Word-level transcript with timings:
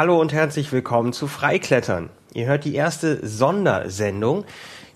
Hallo 0.00 0.20
und 0.20 0.32
herzlich 0.32 0.70
willkommen 0.70 1.12
zu 1.12 1.26
Freiklettern. 1.26 2.08
Ihr 2.32 2.46
hört 2.46 2.64
die 2.64 2.76
erste 2.76 3.26
Sondersendung, 3.26 4.44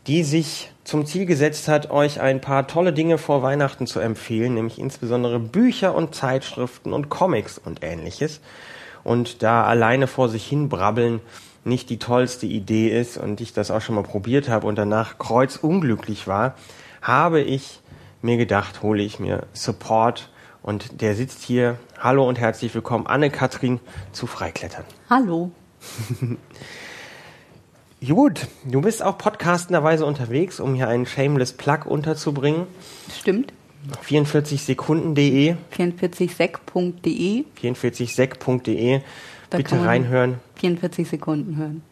die 0.06 0.22
sich 0.22 0.70
zum 0.84 1.06
Ziel 1.06 1.26
gesetzt 1.26 1.66
hat, 1.66 1.90
euch 1.90 2.20
ein 2.20 2.40
paar 2.40 2.68
tolle 2.68 2.92
Dinge 2.92 3.18
vor 3.18 3.42
Weihnachten 3.42 3.88
zu 3.88 3.98
empfehlen, 3.98 4.54
nämlich 4.54 4.78
insbesondere 4.78 5.40
Bücher 5.40 5.96
und 5.96 6.14
Zeitschriften 6.14 6.92
und 6.92 7.08
Comics 7.08 7.58
und 7.58 7.82
ähnliches. 7.82 8.40
Und 9.02 9.42
da 9.42 9.64
alleine 9.64 10.06
vor 10.06 10.28
sich 10.28 10.46
hin 10.46 10.68
brabbeln 10.68 11.18
nicht 11.64 11.90
die 11.90 11.98
tollste 11.98 12.46
Idee 12.46 12.96
ist 12.96 13.16
und 13.16 13.40
ich 13.40 13.52
das 13.52 13.72
auch 13.72 13.80
schon 13.80 13.96
mal 13.96 14.04
probiert 14.04 14.48
habe 14.48 14.68
und 14.68 14.78
danach 14.78 15.18
kreuzunglücklich 15.18 16.28
war, 16.28 16.54
habe 17.00 17.40
ich 17.40 17.80
mir 18.20 18.36
gedacht, 18.36 18.82
hole 18.82 19.02
ich 19.02 19.18
mir 19.18 19.48
Support 19.52 20.30
und 20.62 21.00
der 21.00 21.14
sitzt 21.14 21.42
hier. 21.42 21.78
Hallo 21.98 22.28
und 22.28 22.38
herzlich 22.38 22.74
willkommen, 22.74 23.06
Anne-Kathrin 23.06 23.80
zu 24.12 24.26
Freiklettern. 24.26 24.84
Hallo. 25.10 25.50
Gut, 28.06 28.48
du 28.64 28.80
bist 28.80 29.02
auch 29.02 29.16
podcastenderweise 29.18 30.04
unterwegs, 30.04 30.58
um 30.58 30.74
hier 30.74 30.88
einen 30.88 31.06
Shameless 31.06 31.52
Plug 31.52 31.86
unterzubringen. 31.86 32.66
Stimmt. 33.16 33.52
44sekunden.de 34.04 35.56
44sek.de 35.76 37.44
44sek.de 37.60 39.00
Da 39.50 39.56
Bitte 39.56 39.84
reinhören. 39.84 40.38
44 40.56 41.08
Sekunden 41.08 41.56
hören. 41.56 41.82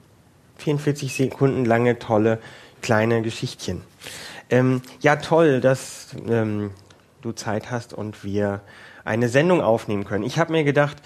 44 0.59 1.13
Sekunden 1.13 1.65
lange, 1.65 1.99
tolle, 1.99 2.39
kleine 2.81 3.23
Geschichtchen. 3.23 3.83
Ähm, 4.51 4.83
ja, 5.01 5.17
toll, 5.17 5.61
dass 5.61 6.09
ähm, 6.29 6.71
du 7.21 7.33
Zeit 7.33 7.71
hast 7.71 7.93
und 7.95 8.25
wir 8.25 8.61
eine 9.05 9.29
Sendung 9.29 9.61
aufnehmen 9.63 10.05
können. 10.05 10.25
Ich 10.25 10.39
habe 10.39 10.53
mir 10.53 10.65
gedacht, 10.65 10.97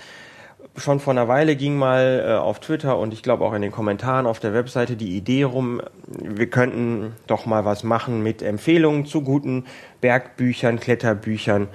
schon 0.76 1.00
vor 1.00 1.12
einer 1.12 1.28
Weile 1.28 1.56
ging 1.56 1.76
mal 1.76 2.24
äh, 2.26 2.32
auf 2.34 2.60
Twitter 2.60 2.98
und 2.98 3.12
ich 3.12 3.22
glaube 3.22 3.44
auch 3.44 3.52
in 3.52 3.62
den 3.62 3.70
Kommentaren 3.70 4.26
auf 4.26 4.40
der 4.40 4.54
Webseite 4.54 4.96
die 4.96 5.16
Idee 5.16 5.44
rum, 5.44 5.80
wir 6.06 6.48
könnten 6.50 7.12
doch 7.26 7.46
mal 7.46 7.64
was 7.64 7.84
machen 7.84 8.22
mit 8.22 8.42
Empfehlungen 8.42 9.06
zu 9.06 9.22
guten 9.22 9.64
Bergbüchern, 10.00 10.80
Kletterbüchern, 10.80 11.68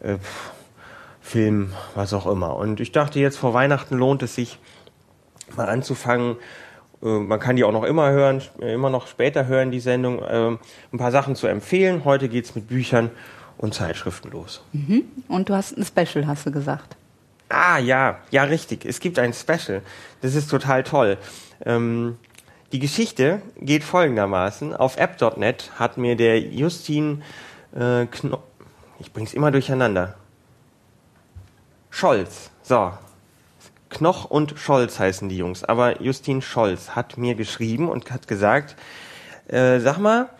äh, 0.00 0.16
Film, 1.20 1.72
was 1.94 2.12
auch 2.12 2.26
immer. 2.26 2.56
Und 2.56 2.80
ich 2.80 2.92
dachte 2.92 3.18
jetzt 3.18 3.38
vor 3.38 3.54
Weihnachten 3.54 3.96
lohnt 3.96 4.22
es 4.22 4.34
sich 4.34 4.58
mal 5.56 5.68
anzufangen. 5.68 6.36
Äh, 7.02 7.06
Man 7.06 7.40
kann 7.40 7.56
die 7.56 7.64
auch 7.64 7.72
noch 7.72 7.84
immer 7.84 8.10
hören, 8.10 8.42
immer 8.60 8.90
noch 8.90 9.06
später 9.06 9.46
hören, 9.46 9.70
die 9.70 9.80
Sendung. 9.80 10.22
äh, 10.22 10.56
Ein 10.92 10.98
paar 10.98 11.10
Sachen 11.10 11.34
zu 11.34 11.46
empfehlen. 11.46 12.04
Heute 12.04 12.28
geht's 12.28 12.54
mit 12.54 12.68
Büchern 12.68 13.10
und 13.58 13.74
Zeitschriften 13.74 14.30
los. 14.30 14.62
Und 15.28 15.48
du 15.48 15.54
hast 15.54 15.76
ein 15.76 15.84
Special, 15.84 16.26
hast 16.26 16.46
du 16.46 16.50
gesagt. 16.50 16.96
Ah, 17.48 17.78
ja, 17.78 18.18
ja, 18.30 18.44
richtig. 18.44 18.84
Es 18.84 19.00
gibt 19.00 19.18
ein 19.18 19.32
Special. 19.32 19.82
Das 20.22 20.34
ist 20.34 20.50
total 20.50 20.82
toll. 20.82 21.18
Ähm, 21.64 22.18
die 22.72 22.78
Geschichte 22.78 23.42
geht 23.60 23.84
folgendermaßen. 23.84 24.74
Auf 24.74 24.96
app.net 24.96 25.70
hat 25.78 25.96
mir 25.96 26.16
der 26.16 26.40
Justin 26.40 27.22
äh, 27.74 28.06
Kno 28.06 28.38
ich 28.98 29.12
bring's 29.12 29.34
immer 29.34 29.50
durcheinander. 29.50 30.14
Scholz. 31.90 32.50
So. 32.62 32.92
Knoch 33.90 34.24
und 34.24 34.54
Scholz 34.58 34.98
heißen 34.98 35.28
die 35.28 35.36
Jungs. 35.36 35.62
Aber 35.62 36.02
Justin 36.02 36.42
Scholz 36.42 36.90
hat 36.90 37.16
mir 37.16 37.34
geschrieben 37.34 37.88
und 37.88 38.10
hat 38.10 38.26
gesagt, 38.26 38.76
äh, 39.46 39.78
sag 39.78 39.98
mal, 39.98 40.30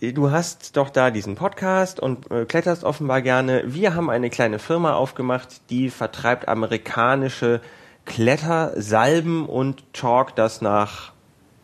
du 0.00 0.30
hast 0.30 0.76
doch 0.76 0.90
da 0.90 1.10
diesen 1.10 1.34
Podcast 1.34 2.00
und 2.00 2.30
äh, 2.30 2.44
kletterst 2.44 2.84
offenbar 2.84 3.22
gerne. 3.22 3.62
Wir 3.66 3.94
haben 3.94 4.10
eine 4.10 4.30
kleine 4.30 4.58
Firma 4.58 4.94
aufgemacht, 4.94 5.60
die 5.70 5.90
vertreibt 5.90 6.48
amerikanische 6.48 7.60
Klettersalben 8.04 9.46
und 9.46 9.82
Chalk, 9.92 10.34
das 10.34 10.62
nach 10.62 11.12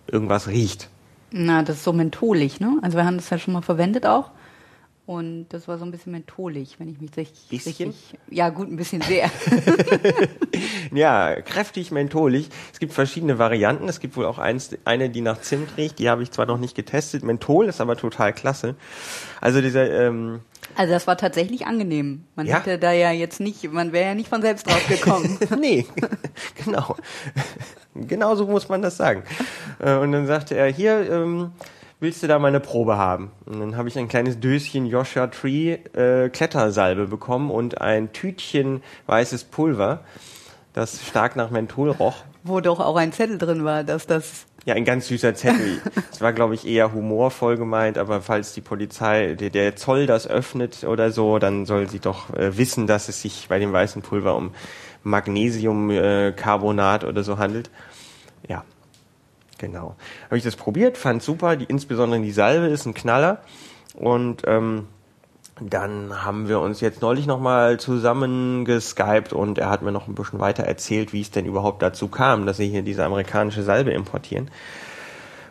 irgendwas 0.06 0.48
riecht. 0.48 0.90
Na, 1.30 1.62
das 1.62 1.77
ist 1.77 1.84
so 1.84 1.92
mentholig, 1.92 2.60
ne? 2.60 2.78
Also 2.82 2.96
wir 2.96 3.05
haben 3.05 3.16
das 3.16 3.30
ja 3.30 3.38
schon 3.38 3.55
mal 3.55 3.62
verwendet 3.62 4.06
auch. 4.06 4.30
Und 5.07 5.48
das 5.51 5.69
war 5.69 5.77
so 5.79 5.85
ein 5.85 5.91
bisschen 5.91 6.13
mentholig, 6.13 6.77
wenn 6.79 6.89
ich 6.89 6.98
mich 6.98 7.15
richtig, 7.17 7.48
Bisschen? 7.51 7.89
richtig 7.91 8.19
ja 8.31 8.48
gut, 8.48 8.69
ein 8.70 8.77
bisschen 8.77 9.03
sehr. 9.03 9.31
Ja, 10.92 11.41
kräftig 11.41 11.91
mentholig. 11.91 12.48
Es 12.73 12.79
gibt 12.79 12.92
verschiedene 12.92 13.39
Varianten. 13.39 13.89
Es 13.89 13.98
gibt 14.01 14.17
wohl 14.17 14.27
auch 14.27 14.39
eins, 14.39 14.70
eine, 14.85 15.11
die 15.11 15.20
nach 15.23 15.41
Zimt 15.41 15.77
riecht. 15.77 15.98
Die 15.98 16.09
habe 16.09 16.23
ich 16.23 16.31
zwar 16.31 16.47
noch 16.47 16.59
nicht 16.59 16.75
getestet. 16.77 17.23
Menthol 17.25 17.67
ist 17.67 17.81
aber 17.81 17.97
total 17.97 18.33
klasse. 18.33 18.77
Also 19.41 19.61
dieser, 19.61 19.91
ähm, 19.91 20.41
Also 20.77 20.92
das 20.92 21.07
war 21.07 21.17
tatsächlich 21.17 21.67
angenehm. 21.67 22.25
Man 22.36 22.47
Ja? 22.47 22.59
hätte 22.59 22.79
da 22.79 22.92
ja 22.92 23.11
jetzt 23.11 23.41
nicht, 23.41 23.71
man 23.73 23.92
wäre 23.92 24.09
ja 24.11 24.15
nicht 24.15 24.29
von 24.29 24.41
selbst 24.42 24.67
drauf 24.69 24.86
gekommen. 24.86 25.36
nee, 25.61 25.85
genau. 26.65 26.97
genau 27.95 28.36
so 28.36 28.47
muss 28.47 28.69
man 28.69 28.81
das 28.83 28.97
sagen. 28.97 29.25
Äh, 29.81 29.97
Und 29.97 30.13
dann 30.13 30.27
sagte 30.27 30.55
er, 30.57 30.69
hier, 30.71 31.11
ähm, 31.11 31.51
willst 32.05 32.23
du 32.23 32.27
da 32.27 32.39
mal 32.39 32.48
eine 32.48 32.61
Probe 32.61 32.98
haben? 32.98 33.33
Und 33.47 33.61
dann 33.61 33.77
habe 33.79 33.89
ich 33.89 33.98
ein 33.98 34.09
kleines 34.09 34.39
Döschen 34.39 34.85
Joshua 34.85 35.29
Tree 35.29 35.79
äh, 35.95 36.29
Klettersalbe 36.29 37.07
bekommen 37.07 37.51
und 37.51 37.81
ein 37.81 38.13
Tütchen 38.13 38.83
weißes 39.07 39.45
Pulver, 39.45 40.01
das 40.75 41.03
stark 41.03 41.35
nach 41.35 41.51
Menthol 41.51 41.91
roch. 41.91 42.17
Wo 42.42 42.61
doch 42.61 42.81
auch 42.81 42.97
ein 42.97 43.13
Zettel 43.13 43.39
drin 43.39 43.65
war, 43.65 43.85
dass 43.85 44.07
das 44.07 44.45
Ja, 44.67 44.75
ein 44.75 44.85
ganz 44.85 45.09
süßer 45.09 45.35
Zettel. 45.35 45.81
Es 46.13 46.20
war, 46.20 46.35
glaube 46.35 46.55
ich, 46.55 46.67
eher 46.67 46.92
humorvoll 46.92 47.57
gemeint, 47.57 47.97
aber 47.97 48.21
falls 48.21 48.53
die 48.53 48.61
Polizei, 48.61 49.35
der, 49.35 49.48
der 49.48 49.75
Zoll 49.75 50.07
das 50.07 50.27
öffnet 50.27 50.85
oder 50.85 51.11
so, 51.11 51.39
dann 51.39 51.65
soll 51.65 51.89
sie 51.89 52.01
doch 52.01 52.29
äh, 52.35 52.59
wissen, 52.59 52.86
dass 52.86 53.09
es 53.09 53.23
sich 53.23 53.47
bei 53.48 53.59
dem 53.59 53.73
weißen 53.73 54.03
Pulver 54.03 54.36
um 54.36 54.51
Magnesiumcarbonat 55.05 57.03
äh, 57.03 57.07
oder 57.07 57.25
so 57.25 57.39
handelt. 57.39 57.71
Genau. 59.59 59.97
Habe 60.27 60.39
ich 60.39 60.45
das 60.45 60.57
probiert, 60.57 60.98
fand 60.98 61.23
super. 61.23 61.57
Die, 61.57 61.65
insbesondere 61.65 62.20
die 62.20 62.33
Salbe 62.33 62.67
ist 62.67 62.87
ein 62.87 62.95
Knaller. 62.95 63.42
Und 63.95 64.42
ähm, 64.47 64.89
dann 65.61 66.25
haben 66.25 66.48
wir 66.48 66.61
uns 66.61 66.81
jetzt 66.81 67.01
neulich 67.01 67.27
nochmal 67.27 67.79
zusammen 67.79 68.65
geskypt 68.65 69.33
und 69.33 69.59
er 69.59 69.70
hat 69.70 69.83
mir 69.83 69.92
noch 69.92 70.09
ein 70.09 70.15
bisschen 70.17 70.41
weiter 70.41 70.65
erzählt, 70.65 71.13
wie 71.13 71.20
es 71.20 71.31
denn 71.31 71.47
überhaupt 71.47 71.81
dazu 71.81 72.09
kam, 72.09 72.45
dass 72.45 72.57
sie 72.57 72.69
hier 72.69 72.83
diese 72.83 73.05
amerikanische 73.05 73.63
Salbe 73.63 73.92
importieren. 73.92 74.51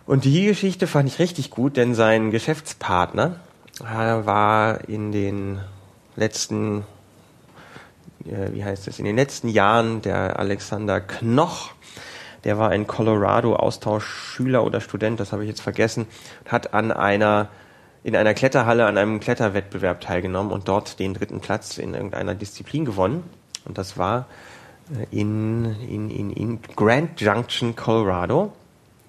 Und 0.05 0.25
die 0.25 0.45
Geschichte 0.45 0.87
fand 0.87 1.07
ich 1.07 1.19
richtig 1.19 1.49
gut, 1.51 1.77
denn 1.77 1.95
sein 1.95 2.31
Geschäftspartner 2.31 3.37
äh, 3.79 3.85
war 3.85 4.89
in 4.89 5.13
den 5.13 5.61
letzten, 6.17 6.83
äh, 8.25 8.51
wie 8.51 8.65
heißt 8.65 8.89
es, 8.89 8.99
in 8.99 9.05
den 9.05 9.15
letzten 9.15 9.47
Jahren 9.47 10.01
der 10.01 10.37
Alexander 10.37 10.99
Knoch. 10.99 11.71
Der 12.43 12.57
war 12.57 12.69
ein 12.69 12.87
Colorado-Austauschschüler 12.87 14.63
oder 14.63 14.81
Student, 14.81 15.19
das 15.19 15.31
habe 15.31 15.43
ich 15.43 15.49
jetzt 15.49 15.61
vergessen, 15.61 16.07
hat 16.45 16.73
an 16.73 16.91
einer 16.91 17.49
in 18.03 18.15
einer 18.15 18.33
Kletterhalle 18.33 18.85
an 18.85 18.97
einem 18.97 19.19
Kletterwettbewerb 19.19 20.01
teilgenommen 20.01 20.51
und 20.51 20.67
dort 20.67 20.99
den 20.99 21.13
dritten 21.13 21.39
Platz 21.39 21.77
in 21.77 21.93
irgendeiner 21.93 22.35
Disziplin 22.35 22.83
gewonnen. 22.83 23.23
Und 23.65 23.77
das 23.77 23.97
war 23.97 24.27
äh, 24.93 25.05
in, 25.17 25.65
in, 25.81 26.09
in, 26.09 26.29
in 26.31 26.59
Grand 26.75 27.21
Junction, 27.21 27.75
Colorado. 27.75 28.51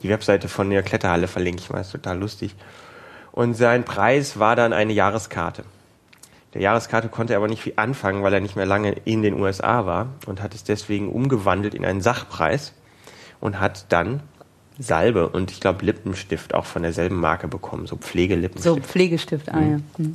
Die 0.03 0.09
Webseite 0.09 0.49
von 0.49 0.71
der 0.71 0.83
Kletterhalle 0.83 1.27
verlinke 1.27 1.61
ich 1.61 1.71
mal, 1.71 1.81
ist 1.81 1.91
total 1.91 2.19
lustig. 2.19 2.55
Und 3.33 3.55
sein 3.55 3.85
Preis 3.85 4.39
war 4.39 4.55
dann 4.55 4.73
eine 4.73 4.93
Jahreskarte. 4.93 5.65
Der 6.53 6.61
Jahreskarte 6.61 7.09
konnte 7.09 7.33
er 7.33 7.39
aber 7.39 7.49
nicht 7.49 7.63
viel 7.63 7.73
anfangen, 7.75 8.23
weil 8.23 8.33
er 8.33 8.41
nicht 8.41 8.55
mehr 8.55 8.67
lange 8.67 8.93
in 9.05 9.23
den 9.23 9.35
USA 9.41 9.87
war 9.87 10.07
und 10.27 10.41
hat 10.41 10.55
es 10.55 10.63
deswegen 10.63 11.11
umgewandelt 11.11 11.75
in 11.75 11.85
einen 11.85 12.01
Sachpreis 12.01 12.73
und 13.41 13.61
hat 13.61 13.87
dann 13.91 14.23
Salbe 14.79 15.29
und 15.29 15.51
ich 15.51 15.61
glaube 15.61 15.85
Lippenstift 15.85 16.55
auch 16.55 16.67
von 16.67 16.83
derselben 16.83 17.21
Marke 17.21 17.47
bekommen, 17.49 17.87
so 17.87 17.97
so 17.97 18.01
Pflegelippenstift. 18.01 18.87
Pflegestift, 18.87 19.49
ah 19.51 19.61
ja. 19.61 19.81
Hm. 19.97 20.13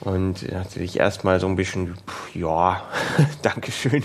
Und 0.00 0.50
da 0.50 0.60
hatte 0.60 0.80
ich 0.80 1.00
erstmal 1.00 1.40
so 1.40 1.48
ein 1.48 1.56
bisschen, 1.56 1.96
pff, 2.06 2.34
ja, 2.34 2.82
Dankeschön. 3.42 4.04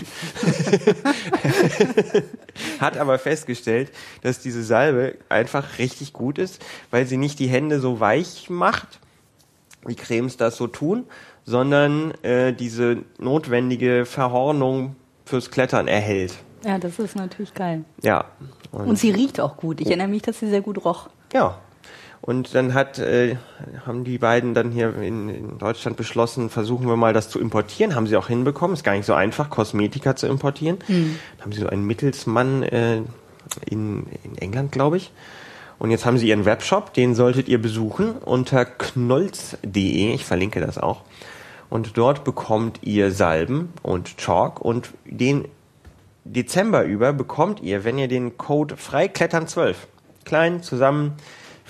Hat 2.80 2.96
aber 2.96 3.18
festgestellt, 3.18 3.92
dass 4.22 4.40
diese 4.40 4.64
Salbe 4.64 5.16
einfach 5.28 5.78
richtig 5.78 6.12
gut 6.12 6.38
ist, 6.38 6.64
weil 6.90 7.06
sie 7.06 7.16
nicht 7.16 7.38
die 7.38 7.46
Hände 7.46 7.78
so 7.78 8.00
weich 8.00 8.50
macht, 8.50 8.98
wie 9.86 9.94
Cremes 9.94 10.36
das 10.36 10.56
so 10.56 10.66
tun, 10.66 11.04
sondern 11.44 12.12
äh, 12.22 12.52
diese 12.52 12.98
notwendige 13.18 14.04
Verhornung 14.04 14.96
fürs 15.24 15.50
Klettern 15.50 15.86
erhält. 15.86 16.34
Ja, 16.64 16.78
das 16.78 16.98
ist 16.98 17.16
natürlich 17.16 17.54
geil. 17.54 17.84
Ja. 18.02 18.24
Und 18.72 18.98
sie 18.98 19.10
riecht 19.10 19.40
auch 19.40 19.56
gut. 19.56 19.80
Ich 19.80 19.86
erinnere 19.88 20.08
mich, 20.08 20.22
dass 20.22 20.40
sie 20.40 20.48
sehr 20.48 20.62
gut 20.62 20.84
roch. 20.84 21.08
Ja. 21.32 21.58
Und 22.20 22.54
dann 22.54 22.72
hat, 22.72 22.98
äh, 22.98 23.36
haben 23.84 24.04
die 24.04 24.16
beiden 24.16 24.54
dann 24.54 24.70
hier 24.70 24.96
in, 24.96 25.28
in 25.28 25.58
Deutschland 25.58 25.98
beschlossen, 25.98 26.48
versuchen 26.48 26.86
wir 26.86 26.96
mal 26.96 27.12
das 27.12 27.28
zu 27.28 27.38
importieren. 27.38 27.94
Haben 27.94 28.06
sie 28.06 28.16
auch 28.16 28.28
hinbekommen. 28.28 28.74
Ist 28.74 28.82
gar 28.82 28.96
nicht 28.96 29.04
so 29.04 29.12
einfach, 29.12 29.50
Kosmetika 29.50 30.16
zu 30.16 30.26
importieren. 30.26 30.78
Dann 30.88 31.42
haben 31.42 31.52
sie 31.52 31.60
so 31.60 31.68
einen 31.68 31.84
Mittelsmann 31.84 32.62
äh, 32.62 33.02
in, 33.66 34.06
in 34.22 34.38
England, 34.38 34.72
glaube 34.72 34.96
ich. 34.96 35.12
Und 35.78 35.90
jetzt 35.90 36.06
haben 36.06 36.16
sie 36.16 36.28
ihren 36.28 36.46
Webshop, 36.46 36.94
den 36.94 37.14
solltet 37.14 37.48
ihr 37.48 37.60
besuchen 37.60 38.12
unter 38.12 38.64
knolz.de. 38.64 40.14
Ich 40.14 40.24
verlinke 40.24 40.60
das 40.60 40.78
auch. 40.78 41.02
Und 41.68 41.98
dort 41.98 42.24
bekommt 42.24 42.78
ihr 42.82 43.10
Salben 43.10 43.72
und 43.82 44.16
Chalk 44.16 44.60
und 44.60 44.90
den 45.04 45.46
Dezember 46.24 46.84
über 46.84 47.12
bekommt 47.12 47.60
ihr, 47.60 47.84
wenn 47.84 47.98
ihr 47.98 48.08
den 48.08 48.38
Code 48.38 48.76
Freiklettern12 48.76 49.74
klein 50.24 50.62
zusammen 50.62 51.16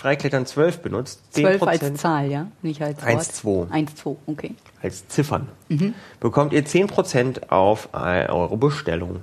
Freiklettern12 0.01 0.79
benutzt, 0.79 1.21
12 1.31 1.62
als 1.62 1.95
Zahl, 1.95 2.31
ja? 2.31 2.47
Nicht 2.62 2.83
als 2.83 2.99
Wort. 3.03 3.11
1, 3.11 3.35
2. 3.35 3.71
1, 3.71 3.95
2, 3.95 4.17
okay. 4.27 4.55
als 4.83 5.06
Ziffern, 5.09 5.49
bekommt 6.21 6.53
ihr 6.53 6.65
10% 6.65 7.51
auf 7.51 7.89
eure 7.93 8.56
Bestellung. 8.56 9.21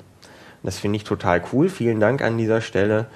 Das 0.64 0.80
finde 0.80 0.98
ich 0.98 1.04
total 1.04 1.44
cool. 1.52 1.70
Vielen 1.70 2.00
Dank 2.00 2.22
an 2.22 2.38
dieser 2.38 2.62
Stelle 2.62 3.08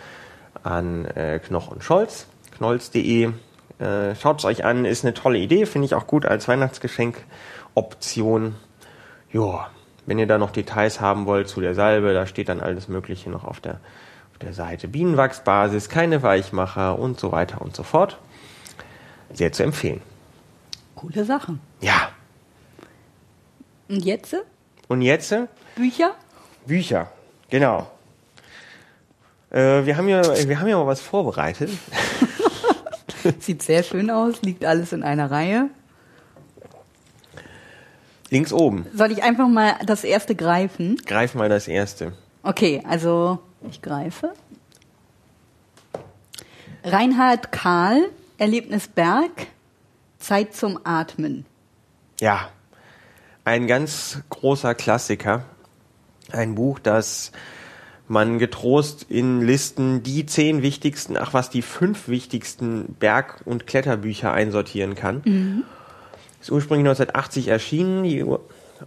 an 0.64 1.06
äh, 1.06 1.40
Knoch 1.40 1.70
und 1.70 1.84
Scholz, 1.84 2.28
knolz.de. 2.58 3.30
Äh, 3.78 4.16
Schaut 4.16 4.40
es 4.40 4.46
euch 4.46 4.66
an, 4.66 4.86
ist 4.86 5.06
eine 5.06 5.14
tolle 5.14 5.38
Idee, 5.38 5.66
finde 5.66 5.86
ich 5.86 5.96
auch 5.96 6.08
gut 6.08 6.26
als 6.26 6.48
Weihnachtsgeschenk-Option. 6.48 8.56
Ja, 9.32 9.70
wenn 10.06 10.19
ihr 10.19 10.28
da 10.28 10.38
noch 10.38 10.52
Details 10.52 11.02
haben 11.02 11.25
wollt 11.25 11.48
zu 11.48 11.62
der 11.62 11.74
Salbe, 11.75 12.13
da 12.13 12.25
steht 12.25 12.50
dann 12.50 12.60
alles 12.60 12.88
Mögliche 12.88 13.30
noch 13.30 13.44
auf 13.44 13.60
der, 13.60 13.80
auf 14.31 14.38
der 14.40 14.54
Seite. 14.54 14.88
Bienenwachsbasis, 14.88 15.90
keine 15.90 16.22
Weichmacher 16.24 17.00
und 17.00 17.19
so 17.19 17.31
weiter 17.31 17.62
und 17.62 17.75
so 17.75 17.84
fort. 17.84 18.19
Sehr 19.34 19.52
zu 19.52 19.63
empfehlen. 19.63 20.02
Coole 20.96 21.25
Sachen. 21.25 21.60
Ja, 21.81 22.10
Und 23.90 24.04
jetzt? 24.06 24.36
und 24.88 25.02
jetzt 25.02 25.34
Bücher? 25.75 26.16
Bücher. 26.66 27.12
Genau. 27.50 27.88
Äh, 29.52 29.86
wir, 29.86 29.98
haben 29.98 30.07
ja, 30.07 30.22
wir 30.48 30.60
haben 30.60 30.68
ja 30.68 30.78
mal 30.78 30.88
was 30.88 31.02
vorbereitet. 31.02 31.69
Sieht 33.40 33.63
sehr 33.63 33.84
schön 33.84 34.10
aus, 34.10 34.42
liegt 34.42 34.66
alles 34.66 34.94
in 34.94 35.04
einer 35.04 35.31
Reihe. 35.31 35.69
Links 38.30 38.51
oben. 38.51 38.86
Soll 38.94 39.12
ich 39.12 39.24
einfach 39.24 39.48
mal 39.48 39.75
das 39.86 40.04
erste 40.04 40.36
greifen? 40.36 40.98
Greif 41.06 41.36
mal 41.36 41.50
das 41.50 41.68
erste. 41.68 42.13
Okay, 42.44 42.83
also 42.88 43.39
ich 43.69 43.81
greife. 43.81 44.33
Reinhard 46.83 47.51
Kahl, 47.51 48.10
Erlebnis 48.38 48.88
Berg, 48.88 49.48
Zeit 50.19 50.54
zum 50.56 50.80
Atmen. 50.83 51.45
Ja, 52.19 52.50
ein 53.44 53.68
ganz 53.68 54.19
großer 54.30 54.75
Klassiker. 54.75 55.45
Ein 56.31 56.56
Buch, 56.56 56.80
das 56.80 57.31
man 58.07 58.39
getrost 58.39 59.06
in 59.10 59.42
Listen 59.42 60.04
die 60.04 60.25
zehn 60.25 60.62
wichtigsten, 60.62 61.18
ach 61.18 61.33
was, 61.33 61.50
die 61.50 61.62
fünf 61.62 62.07
wichtigsten 62.07 62.95
Berg- 63.00 63.42
und 63.45 63.66
Kletterbücher 63.68 64.31
einsortieren 64.31 64.95
kann. 64.95 65.66
Ist 66.45 66.51
ursprünglich 66.51 66.88
1980 66.88 67.47
erschienen. 67.47 68.03
Die 68.03 68.24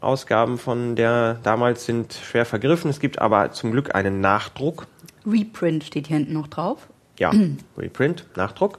Ausgaben 0.00 0.58
von 0.58 0.94
der 0.94 1.40
damals 1.43 1.87
sind 1.87 2.12
schwer 2.12 2.44
vergriffen. 2.46 2.88
Es 2.88 3.00
gibt 3.00 3.19
aber 3.19 3.50
zum 3.50 3.72
Glück 3.72 3.96
einen 3.96 4.20
Nachdruck. 4.20 4.87
Reprint 5.26 5.82
steht 5.82 6.06
hier 6.06 6.19
hinten 6.19 6.34
noch 6.34 6.46
drauf. 6.46 6.87
Ja, 7.19 7.32
Reprint, 7.76 8.26
Nachdruck. 8.37 8.78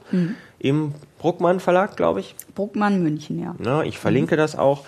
Im 0.58 0.94
Bruckmann 1.18 1.60
Verlag, 1.60 1.98
glaube 1.98 2.20
ich. 2.20 2.34
Bruckmann 2.54 3.02
München, 3.02 3.38
ja. 3.38 3.54
Ja, 3.62 3.82
ich 3.82 3.98
verlinke 3.98 4.36
das 4.38 4.56
auch. 4.56 4.86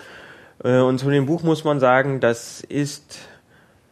Äh, 0.63 0.79
Und 0.79 0.97
zu 0.97 1.11
dem 1.11 1.27
Buch 1.27 1.43
muss 1.43 1.63
man 1.63 1.79
sagen, 1.79 2.19
das 2.19 2.61
ist 2.61 3.19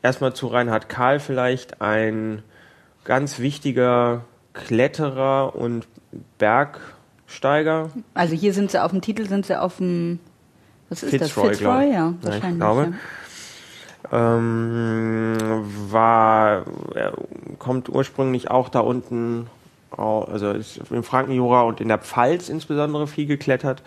erstmal 0.01 0.33
zu 0.33 0.47
Reinhard 0.47 0.89
Kahl 0.89 1.19
vielleicht 1.19 1.79
ein 1.79 2.41
ganz 3.03 3.37
wichtiger 3.37 4.25
Kletterer 4.53 5.55
und 5.55 5.87
Bergsteiger. 7.31 7.89
Also 8.13 8.35
hier 8.35 8.53
sind 8.53 8.71
sie 8.71 8.83
auf 8.83 8.91
dem 8.91 9.01
Titel, 9.01 9.27
sind 9.27 9.45
sie 9.45 9.59
auf 9.59 9.77
dem, 9.77 10.19
was 10.89 11.03
ist 11.03 11.11
Fitzroy, 11.11 11.49
das? 11.49 11.59
glaub 11.59 11.79
Fitzroy, 11.79 11.87
ich. 11.87 11.93
ja, 11.93 11.99
Ja, 11.99 12.13
ich 12.19 12.25
wahrscheinlich. 12.25 12.57
glaube. 12.59 12.93
Ähm, 14.11 15.37
war, 15.89 16.65
er 16.95 17.13
kommt 17.59 17.87
ursprünglich 17.89 18.49
auch 18.51 18.67
da 18.69 18.79
unten, 18.81 19.47
also 19.95 20.51
ist 20.51 20.81
im 20.89 21.03
Frankenjura 21.03 21.61
und 21.61 21.79
in 21.81 21.87
der 21.87 21.99
Pfalz 21.99 22.49
insbesondere 22.49 23.07
viel 23.07 23.25
geklettert. 23.27 23.83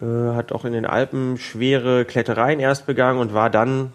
Äh, 0.00 0.04
hat 0.34 0.52
auch 0.52 0.64
in 0.64 0.72
den 0.72 0.84
Alpen 0.86 1.38
schwere 1.38 2.04
Klettereien 2.04 2.60
erst 2.60 2.86
begangen 2.86 3.18
und 3.18 3.34
war 3.34 3.50
dann 3.50 3.92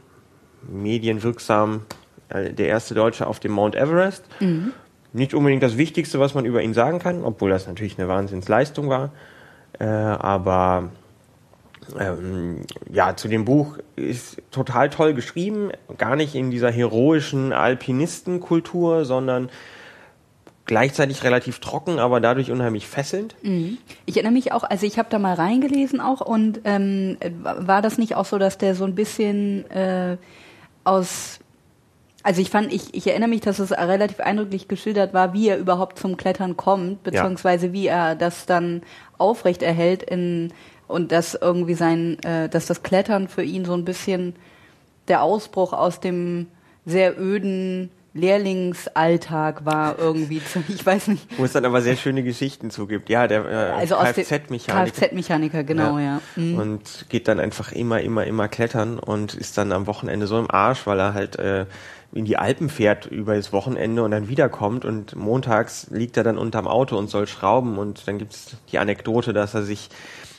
medienwirksam 0.69 1.81
äh, 2.29 2.51
der 2.51 2.67
erste 2.67 2.93
Deutsche 2.95 3.27
auf 3.27 3.39
dem 3.39 3.51
Mount 3.51 3.75
Everest. 3.75 4.25
Nicht 5.13 5.33
unbedingt 5.33 5.63
das 5.63 5.77
Wichtigste, 5.77 6.19
was 6.19 6.33
man 6.33 6.45
über 6.45 6.61
ihn 6.61 6.73
sagen 6.73 6.99
kann, 6.99 7.23
obwohl 7.23 7.49
das 7.49 7.67
natürlich 7.67 7.99
eine 7.99 8.07
Wahnsinnsleistung 8.07 8.89
war. 8.89 9.11
Äh, 9.79 9.85
aber 9.85 10.89
ähm, 11.99 12.61
ja, 12.91 13.15
zu 13.15 13.27
dem 13.27 13.45
Buch 13.45 13.77
ist 13.95 14.41
total 14.51 14.89
toll 14.89 15.13
geschrieben, 15.13 15.71
gar 15.97 16.15
nicht 16.15 16.35
in 16.35 16.51
dieser 16.51 16.71
heroischen 16.71 17.53
Alpinistenkultur, 17.53 19.05
sondern 19.05 19.49
gleichzeitig 20.65 21.23
relativ 21.23 21.59
trocken, 21.59 21.99
aber 21.99 22.21
dadurch 22.21 22.49
unheimlich 22.49 22.87
fesselnd. 22.87 23.35
Ich 24.05 24.15
erinnere 24.15 24.31
mich 24.31 24.53
auch, 24.53 24.63
also 24.63 24.85
ich 24.85 24.97
habe 24.97 25.09
da 25.09 25.19
mal 25.19 25.33
reingelesen 25.33 25.99
auch 25.99 26.21
und 26.21 26.61
ähm, 26.63 27.17
war 27.43 27.81
das 27.81 27.97
nicht 27.97 28.15
auch 28.15 28.23
so, 28.23 28.37
dass 28.37 28.57
der 28.57 28.73
so 28.73 28.85
ein 28.85 28.95
bisschen 28.95 29.69
äh, 29.69 30.15
aus 30.85 31.40
also 32.23 32.41
ich 32.41 32.49
fand, 32.49 32.71
ich, 32.71 32.93
ich 32.93 33.07
erinnere 33.07 33.29
mich, 33.29 33.41
dass 33.41 33.59
es 33.59 33.71
relativ 33.71 34.19
eindrücklich 34.19 34.67
geschildert 34.67 35.13
war, 35.13 35.33
wie 35.33 35.49
er 35.49 35.57
überhaupt 35.57 35.97
zum 35.99 36.17
Klettern 36.17 36.55
kommt, 36.57 37.03
beziehungsweise 37.03 37.73
wie 37.73 37.87
er 37.87 38.15
das 38.15 38.45
dann 38.45 38.81
aufrecht 39.17 39.63
erhält 39.63 40.03
in 40.03 40.53
und 40.87 41.11
dass 41.11 41.35
irgendwie 41.35 41.73
sein, 41.73 42.17
äh, 42.23 42.49
dass 42.49 42.65
das 42.65 42.83
Klettern 42.83 43.27
für 43.27 43.43
ihn 43.43 43.63
so 43.65 43.73
ein 43.73 43.85
bisschen 43.85 44.35
der 45.07 45.23
Ausbruch 45.23 45.73
aus 45.73 45.99
dem 45.99 46.47
sehr 46.85 47.19
öden 47.19 47.89
Lehrlingsalltag 48.13 49.65
war 49.65 49.97
irgendwie. 49.99 50.43
zu- 50.43 50.63
Ich 50.69 50.85
weiß 50.85 51.07
nicht. 51.07 51.27
Wo 51.37 51.45
es 51.45 51.53
dann 51.53 51.65
aber 51.65 51.81
sehr 51.81 51.95
schöne 51.95 52.23
Geschichten 52.23 52.69
zugibt. 52.71 53.09
Ja, 53.09 53.27
der 53.27 53.45
äh, 53.45 53.55
Also 53.79 53.95
Kfz-Mechaniker. 53.95 54.91
Kfz-Mechaniker, 54.91 55.63
genau, 55.63 55.97
ja. 55.97 56.21
Mhm. 56.35 56.57
Und 56.57 57.05
geht 57.09 57.27
dann 57.27 57.39
einfach 57.39 57.71
immer, 57.71 58.01
immer, 58.01 58.25
immer 58.25 58.47
klettern 58.47 58.99
und 58.99 59.33
ist 59.33 59.57
dann 59.57 59.71
am 59.71 59.87
Wochenende 59.87 60.27
so 60.27 60.37
im 60.39 60.49
Arsch, 60.51 60.85
weil 60.85 60.99
er 60.99 61.13
halt 61.13 61.37
äh, 61.39 61.65
in 62.13 62.25
die 62.25 62.37
Alpen 62.37 62.69
fährt 62.69 63.05
über 63.05 63.35
das 63.35 63.53
Wochenende 63.53 64.03
und 64.03 64.11
dann 64.11 64.27
wiederkommt 64.27 64.85
und 64.85 65.15
montags 65.15 65.87
liegt 65.91 66.17
er 66.17 66.23
dann 66.23 66.37
unterm 66.37 66.67
Auto 66.67 66.97
und 66.97 67.09
soll 67.09 67.27
schrauben 67.27 67.77
und 67.77 68.07
dann 68.07 68.17
gibt's 68.17 68.57
die 68.71 68.79
Anekdote, 68.79 69.33
dass 69.33 69.53
er 69.53 69.63
sich 69.63 69.89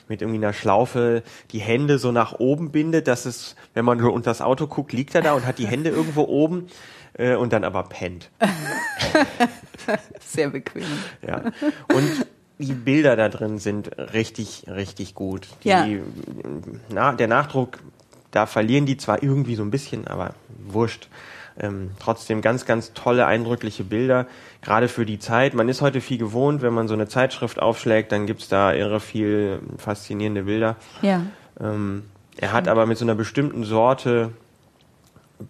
mit 0.08 0.20
irgendwie 0.20 0.38
einer 0.38 0.52
Schlaufe 0.52 1.22
die 1.52 1.60
Hände 1.60 1.98
so 1.98 2.12
nach 2.12 2.34
oben 2.38 2.70
bindet, 2.72 3.08
dass 3.08 3.24
es, 3.24 3.56
wenn 3.72 3.84
man 3.84 3.98
nur 3.98 4.12
unter 4.12 4.30
das 4.30 4.42
Auto 4.42 4.66
guckt, 4.66 4.92
liegt 4.92 5.14
er 5.14 5.22
da 5.22 5.32
und 5.32 5.46
hat 5.46 5.58
die 5.58 5.66
Hände 5.66 5.90
irgendwo 5.90 6.24
oben 6.24 6.66
äh, 7.14 7.34
und 7.36 7.52
dann 7.52 7.64
aber 7.64 7.84
pennt. 7.84 8.30
Sehr 10.20 10.50
bequem. 10.50 10.84
Ja. 11.26 11.42
Und 11.94 12.26
die 12.58 12.74
Bilder 12.74 13.16
da 13.16 13.28
drin 13.28 13.58
sind 13.58 13.96
richtig, 14.12 14.64
richtig 14.68 15.14
gut. 15.14 15.48
Die, 15.64 15.68
Ja. 15.68 15.86
na, 16.90 17.12
der 17.12 17.28
Nachdruck, 17.28 17.78
da 18.30 18.46
verlieren 18.46 18.86
die 18.86 18.96
zwar 18.96 19.22
irgendwie 19.22 19.54
so 19.54 19.62
ein 19.62 19.70
bisschen, 19.70 20.06
aber 20.06 20.34
wurscht. 20.66 21.08
Ähm, 21.60 21.90
trotzdem 21.98 22.40
ganz, 22.40 22.64
ganz 22.64 22.92
tolle, 22.94 23.26
eindrückliche 23.26 23.84
Bilder, 23.84 24.26
gerade 24.62 24.88
für 24.88 25.04
die 25.04 25.18
Zeit. 25.18 25.54
Man 25.54 25.68
ist 25.68 25.82
heute 25.82 26.00
viel 26.00 26.18
gewohnt, 26.18 26.62
wenn 26.62 26.72
man 26.72 26.88
so 26.88 26.94
eine 26.94 27.08
Zeitschrift 27.08 27.60
aufschlägt, 27.60 28.12
dann 28.12 28.26
gibt's 28.26 28.48
da 28.48 28.72
irre 28.72 29.00
viel 29.00 29.60
faszinierende 29.76 30.44
Bilder. 30.44 30.76
Ja. 31.02 31.22
Ähm, 31.60 32.04
er 32.36 32.52
hat 32.52 32.68
aber 32.68 32.86
mit 32.86 32.96
so 32.98 33.04
einer 33.04 33.14
bestimmten 33.14 33.64
Sorte 33.64 34.30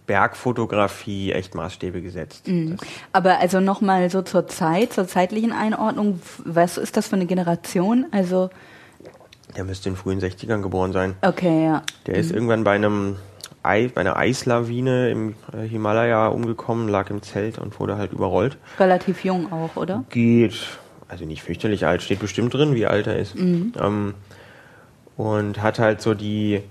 Bergfotografie 0.07 1.33
echt 1.33 1.55
Maßstäbe 1.55 2.03
gesetzt. 2.03 2.45
Das, 2.47 2.81
Aber 3.13 3.39
also 3.39 3.61
nochmal 3.61 4.11
so 4.11 4.23
zur 4.23 4.47
Zeit, 4.49 4.93
zur 4.93 5.07
zeitlichen 5.07 5.53
Einordnung, 5.53 6.21
was 6.45 6.79
ist 6.79 6.97
das 6.97 7.09
für 7.09 7.17
eine 7.17 7.27
Generation? 7.27 8.07
Also, 8.11 8.51
der 9.57 9.65
müsste 9.65 9.89
in 9.89 9.95
den 9.95 10.01
frühen 10.01 10.21
60ern 10.21 10.63
geboren 10.63 10.93
sein. 10.93 11.15
okay, 11.23 11.67
ja. 11.67 11.83
Der 12.07 12.15
ist 12.15 12.31
irgendwann 12.31 12.65
bei 12.65 12.73
einem 12.73 13.17
Ei, 13.63 13.89
bei 13.95 14.01
einer 14.01 14.17
Eislawine 14.17 15.11
im 15.11 15.35
äh, 15.53 15.63
Himalaya 15.67 16.29
umgekommen, 16.29 16.89
lag 16.89 17.11
im 17.11 17.23
Zelt 17.23 17.59
und 17.59 17.79
wurde 17.79 17.97
halt 17.97 18.13
überrollt. 18.13 18.57
Relativ 18.79 19.25
jung 19.25 19.53
auch, 19.53 19.77
oder? 19.77 20.05
Geht, 20.11 20.55
also 21.09 21.25
nicht 21.25 21.43
fürchterlich 21.43 21.87
alt, 21.87 22.03
steht 22.03 22.19
bestimmt 22.19 22.55
drin, 22.55 22.75
wie 22.75 22.87
alt 22.87 23.07
er 23.07 23.19
ist. 23.19 23.37
Ähm, 23.81 24.15
und 25.17 25.63
hat 25.63 25.79
halt 25.79 26.01
so 26.03 26.15
die, 26.15 26.63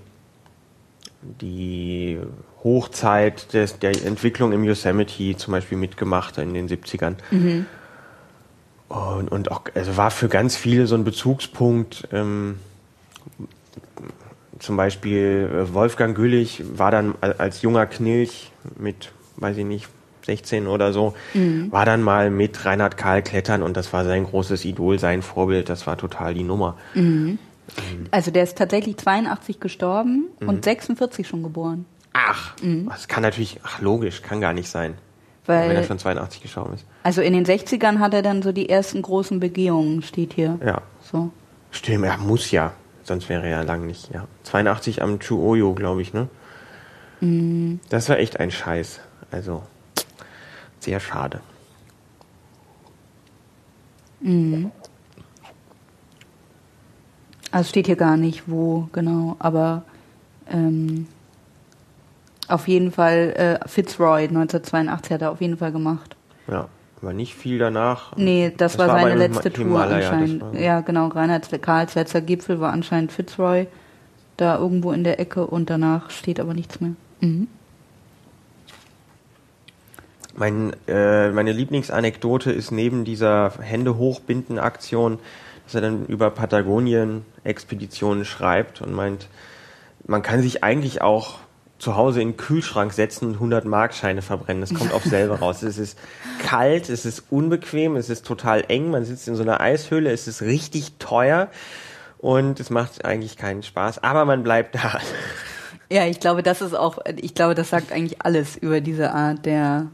die 1.21 2.19
Hochzeit 2.63 3.53
des, 3.53 3.79
der 3.79 3.91
Entwicklung 4.05 4.51
im 4.51 4.63
Yosemite 4.63 5.37
zum 5.37 5.53
Beispiel 5.53 5.77
mitgemacht 5.77 6.37
in 6.37 6.53
den 6.53 6.67
70ern. 6.67 7.15
Und, 8.89 9.31
und 9.31 9.51
auch, 9.51 9.61
also 9.73 9.95
war 9.95 10.11
für 10.11 10.27
ganz 10.27 10.57
viele 10.57 10.87
so 10.87 10.95
ein 10.95 11.05
Bezugspunkt. 11.05 12.07
Ähm, 12.11 12.59
zum 14.61 14.77
Beispiel 14.77 15.49
äh, 15.53 15.73
Wolfgang 15.73 16.15
Güllich 16.15 16.63
war 16.77 16.91
dann 16.91 17.15
al- 17.21 17.33
als 17.37 17.61
junger 17.61 17.85
Knilch 17.85 18.51
mit, 18.77 19.11
weiß 19.37 19.57
ich 19.57 19.65
nicht, 19.65 19.87
16 20.25 20.67
oder 20.67 20.93
so, 20.93 21.15
war 21.71 21.83
dann 21.85 22.03
mal 22.03 22.29
mit 22.29 22.63
Reinhard 22.63 22.95
Kahl 22.95 23.23
klettern 23.23 23.63
und 23.63 23.75
das 23.75 23.91
war 23.91 24.05
sein 24.05 24.23
großes 24.23 24.65
Idol, 24.65 24.99
sein 24.99 25.23
Vorbild, 25.23 25.67
das 25.67 25.87
war 25.87 25.97
total 25.97 26.35
die 26.35 26.43
Nummer. 26.43 26.77
Also 28.11 28.29
der 28.29 28.43
ist 28.43 28.55
tatsächlich 28.57 28.97
82 28.97 29.59
gestorben 29.59 30.25
und 30.45 30.63
46 30.63 31.27
schon 31.27 31.41
geboren. 31.41 31.85
Ach, 32.13 32.55
Mhm. 32.61 32.87
das 32.89 33.07
kann 33.07 33.23
natürlich, 33.23 33.59
ach 33.63 33.81
logisch, 33.81 34.21
kann 34.21 34.41
gar 34.41 34.53
nicht 34.53 34.69
sein. 34.69 34.93
Weil- 35.47 35.69
wenn 35.69 35.75
er 35.77 35.83
schon 35.83 35.97
82 35.97 36.41
gestorben 36.41 36.75
ist. 36.75 36.85
Also 37.01 37.21
in 37.21 37.33
den 37.33 37.45
60ern 37.45 37.97
hat 37.99 38.13
er 38.13 38.21
dann 38.21 38.43
so 38.43 38.51
die 38.51 38.69
ersten 38.69 39.01
großen 39.01 39.39
Begehungen, 39.39 40.03
steht 40.03 40.33
hier. 40.33 40.59
Ja. 40.63 40.81
So. 41.11 41.31
Stimmt, 41.71 42.05
er 42.05 42.17
muss 42.19 42.51
ja. 42.51 42.73
Sonst 43.03 43.29
wäre 43.29 43.43
er 43.43 43.49
ja 43.49 43.61
lang 43.61 43.85
nicht, 43.85 44.13
ja. 44.13 44.27
82 44.43 45.01
am 45.01 45.19
Chuoyo, 45.19 45.73
glaube 45.73 46.01
ich, 46.01 46.13
ne? 46.13 46.27
Mhm. 47.19 47.79
Das 47.89 48.09
war 48.09 48.17
echt 48.17 48.39
ein 48.39 48.51
Scheiß. 48.51 48.99
Also, 49.31 49.63
sehr 50.79 50.99
schade. 50.99 51.41
Also 57.51 57.69
steht 57.69 57.87
hier 57.87 57.95
gar 57.95 58.17
nicht, 58.17 58.43
wo 58.47 58.87
genau, 58.93 59.35
aber 59.39 59.83
ähm, 60.49 61.07
auf 62.47 62.67
jeden 62.67 62.91
Fall 62.91 63.59
äh, 63.63 63.67
Fitzroy 63.67 64.23
1982 64.23 65.11
hat 65.11 65.21
er 65.21 65.31
auf 65.31 65.41
jeden 65.41 65.57
Fall 65.57 65.71
gemacht. 65.71 66.15
Ja, 66.47 66.67
aber 67.01 67.13
nicht 67.13 67.35
viel 67.35 67.57
danach. 67.57 68.15
Nee, 68.15 68.51
das, 68.55 68.77
war 68.77 68.89
aber 68.89 69.01
seine 69.01 69.15
letzte 69.15 69.51
Tour 69.51 69.65
Himalaya, 69.65 69.99
das 69.99 70.09
anscheinend. 70.11 70.41
war- 70.41 70.55
Ja, 70.55 70.81
genau, 70.81 71.07
Reinhard 71.07 71.61
Karls 71.61 71.95
letzter 71.95 72.21
Gipfel 72.21 72.59
war 72.59 72.71
anscheinend 72.71 73.11
Fitzroy 73.11 73.67
da 74.37 74.57
irgendwo 74.57 74.91
in 74.91 75.03
der 75.03 75.19
Ecke 75.19 75.45
und 75.45 75.69
danach 75.69 76.09
steht 76.09 76.39
aber 76.39 76.53
nichts 76.53 76.79
mehr. 76.81 76.91
Mhm. 77.19 77.47
Mein, 80.35 80.73
äh, 80.87 81.29
meine 81.31 81.51
Lieblingsanekdote 81.51 82.51
ist 82.51 82.71
neben 82.71 83.03
dieser 83.03 83.51
Hände-Hochbinden-Aktion, 83.59 85.19
dass 85.65 85.75
er 85.75 85.81
dann 85.81 86.05
über 86.05 86.31
Patagonien-Expeditionen 86.31 88.25
schreibt 88.25 88.81
und 88.81 88.93
meint, 88.93 89.27
man 90.07 90.21
kann 90.21 90.41
sich 90.41 90.63
eigentlich 90.63 91.01
auch 91.01 91.39
zu 91.81 91.95
Hause 91.95 92.21
in 92.21 92.29
den 92.29 92.37
Kühlschrank 92.37 92.93
setzen 92.93 93.25
und 93.27 93.33
100 93.35 93.65
Markscheine 93.65 94.21
verbrennen. 94.21 94.61
Das 94.61 94.73
kommt 94.73 94.93
auf 94.93 95.03
selber 95.03 95.39
raus. 95.39 95.63
Es 95.63 95.77
ist 95.79 95.97
kalt, 96.39 96.89
es 96.89 97.05
ist 97.05 97.23
unbequem, 97.31 97.95
es 97.95 98.09
ist 98.09 98.25
total 98.25 98.63
eng. 98.67 98.91
Man 98.91 99.03
sitzt 99.03 99.27
in 99.27 99.35
so 99.35 99.41
einer 99.41 99.59
Eishöhle, 99.59 100.11
es 100.11 100.27
ist 100.27 100.43
richtig 100.43 100.93
teuer 100.99 101.49
und 102.19 102.59
es 102.59 102.69
macht 102.69 103.03
eigentlich 103.03 103.35
keinen 103.35 103.63
Spaß. 103.63 104.03
Aber 104.03 104.25
man 104.25 104.43
bleibt 104.43 104.75
da. 104.75 104.99
Ja, 105.89 106.05
ich 106.05 106.19
glaube, 106.19 106.43
das 106.43 106.61
ist 106.61 106.75
auch, 106.75 106.99
ich 107.17 107.33
glaube, 107.33 107.55
das 107.55 107.69
sagt 107.71 107.91
eigentlich 107.91 108.21
alles 108.21 108.55
über 108.55 108.79
diese 108.79 109.11
Art 109.11 109.45
der, 109.45 109.87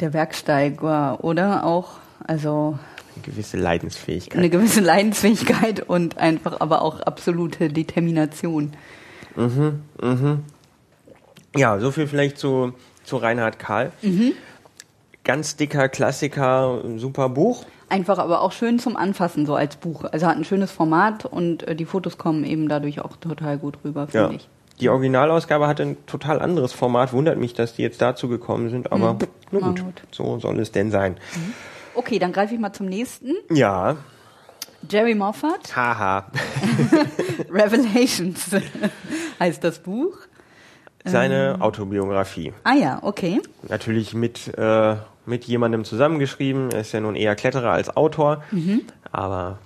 der 0.00 0.10
Bergsteiger, 0.10 1.22
oder? 1.22 1.64
Auch, 1.64 1.92
also 2.26 2.78
Eine 3.14 3.24
gewisse 3.24 3.56
Leidensfähigkeit. 3.56 4.36
eine 4.36 4.50
gewisse 4.50 4.80
Leidensfähigkeit 4.80 5.80
und 5.88 6.18
einfach 6.18 6.60
aber 6.60 6.82
auch 6.82 7.00
absolute 7.00 7.68
Determination. 7.68 8.72
Ja, 11.56 11.78
so 11.78 11.90
viel 11.90 12.06
vielleicht 12.06 12.38
zu, 12.38 12.72
zu 13.04 13.16
Reinhard 13.16 13.58
Kahl. 13.58 13.92
Ganz 15.24 15.56
dicker 15.56 15.88
Klassiker, 15.88 16.82
super 16.96 17.28
Buch. 17.28 17.64
Einfach 17.88 18.18
aber 18.18 18.40
auch 18.40 18.52
schön 18.52 18.78
zum 18.78 18.96
Anfassen, 18.96 19.44
so 19.44 19.54
als 19.54 19.76
Buch. 19.76 20.04
Also 20.04 20.26
hat 20.26 20.36
ein 20.36 20.44
schönes 20.44 20.70
Format 20.70 21.26
und 21.26 21.62
äh, 21.68 21.76
die 21.76 21.84
Fotos 21.84 22.16
kommen 22.16 22.42
eben 22.44 22.68
dadurch 22.68 23.00
auch 23.02 23.16
total 23.18 23.58
gut 23.58 23.78
rüber, 23.84 24.06
finde 24.08 24.28
Ja. 24.28 24.30
ich. 24.34 24.48
Die 24.80 24.88
Originalausgabe 24.88 25.68
hatte 25.68 25.82
ein 25.82 26.06
total 26.06 26.40
anderes 26.40 26.72
Format. 26.72 27.12
Wundert 27.12 27.38
mich, 27.38 27.52
dass 27.52 27.74
die 27.74 27.82
jetzt 27.82 28.00
dazu 28.00 28.28
gekommen 28.28 28.70
sind, 28.70 28.90
aber 28.90 29.16
na 29.20 29.26
Na 29.60 29.66
gut, 29.68 29.84
gut. 29.84 30.02
so 30.10 30.38
soll 30.40 30.58
es 30.58 30.72
denn 30.72 30.90
sein. 30.90 31.18
Okay, 31.94 32.18
dann 32.18 32.32
greife 32.32 32.54
ich 32.54 32.58
mal 32.60 32.72
zum 32.72 32.86
nächsten. 32.86 33.34
Ja, 33.50 33.96
Jerry 34.88 35.14
Moffat, 35.14 35.74
haha. 35.76 36.26
Revelations 37.50 38.46
heißt 39.40 39.62
das 39.64 39.78
Buch. 39.78 40.16
Seine 41.04 41.54
Ähm. 41.54 41.62
Autobiografie. 41.62 42.52
Ah 42.64 42.74
ja, 42.74 42.98
okay. 43.02 43.40
Natürlich 43.68 44.14
mit, 44.14 44.56
äh, 44.56 44.96
mit 45.26 45.44
jemandem 45.44 45.84
zusammengeschrieben. 45.84 46.70
Er 46.70 46.80
ist 46.80 46.92
ja 46.92 47.00
nun 47.00 47.16
eher 47.16 47.34
Kletterer 47.34 47.70
als 47.72 47.96
Autor. 47.96 48.42
Mhm. 48.52 48.82
Aber 49.10 49.58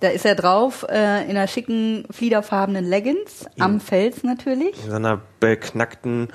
Da 0.00 0.08
ist 0.08 0.26
er 0.26 0.34
drauf 0.34 0.84
äh, 0.90 1.24
in 1.24 1.30
einer 1.30 1.46
schicken, 1.46 2.04
fliederfarbenen 2.10 2.84
Leggings, 2.84 3.46
am 3.58 3.80
Fels 3.80 4.22
natürlich. 4.24 4.84
in 4.84 4.90
so 4.90 4.96
einer 4.96 5.22
beknackten, 5.40 6.28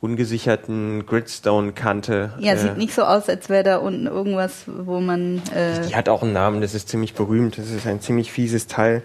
ungesicherten 0.00 1.04
Gridstone-Kante. 1.04 2.34
Ja, 2.38 2.52
äh, 2.52 2.58
sieht 2.58 2.76
nicht 2.76 2.94
so 2.94 3.02
aus, 3.02 3.28
als 3.28 3.48
wäre 3.48 3.64
da 3.64 3.76
unten 3.78 4.06
irgendwas, 4.06 4.64
wo 4.66 5.00
man... 5.00 5.42
Äh, 5.52 5.88
Die 5.88 5.96
hat 5.96 6.08
auch 6.08 6.22
einen 6.22 6.32
Namen, 6.32 6.60
das 6.60 6.74
ist 6.74 6.88
ziemlich 6.88 7.14
berühmt. 7.14 7.58
Das 7.58 7.70
ist 7.70 7.88
ein 7.88 8.00
ziemlich 8.00 8.30
fieses 8.30 8.68
Teil. 8.68 9.02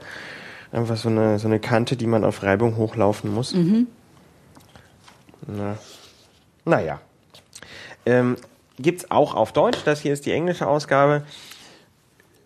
Einfach 0.72 0.98
so 0.98 1.10
eine, 1.10 1.40
so 1.40 1.48
eine 1.48 1.60
Kante, 1.60 1.96
die 1.96 2.08
man 2.08 2.24
auf 2.24 2.44
Reibung 2.44 2.78
hochlaufen 2.78 3.34
muss. 3.34 3.56
Na, 5.48 5.78
naja. 6.66 7.02
Ähm, 8.06 8.38
gibt's 8.78 9.10
auch 9.10 9.34
auf 9.34 9.54
Deutsch, 9.54 9.80
das 9.86 10.02
hier 10.02 10.14
ist 10.14 10.28
die 10.28 10.32
englische 10.34 10.68
Ausgabe. 10.68 11.24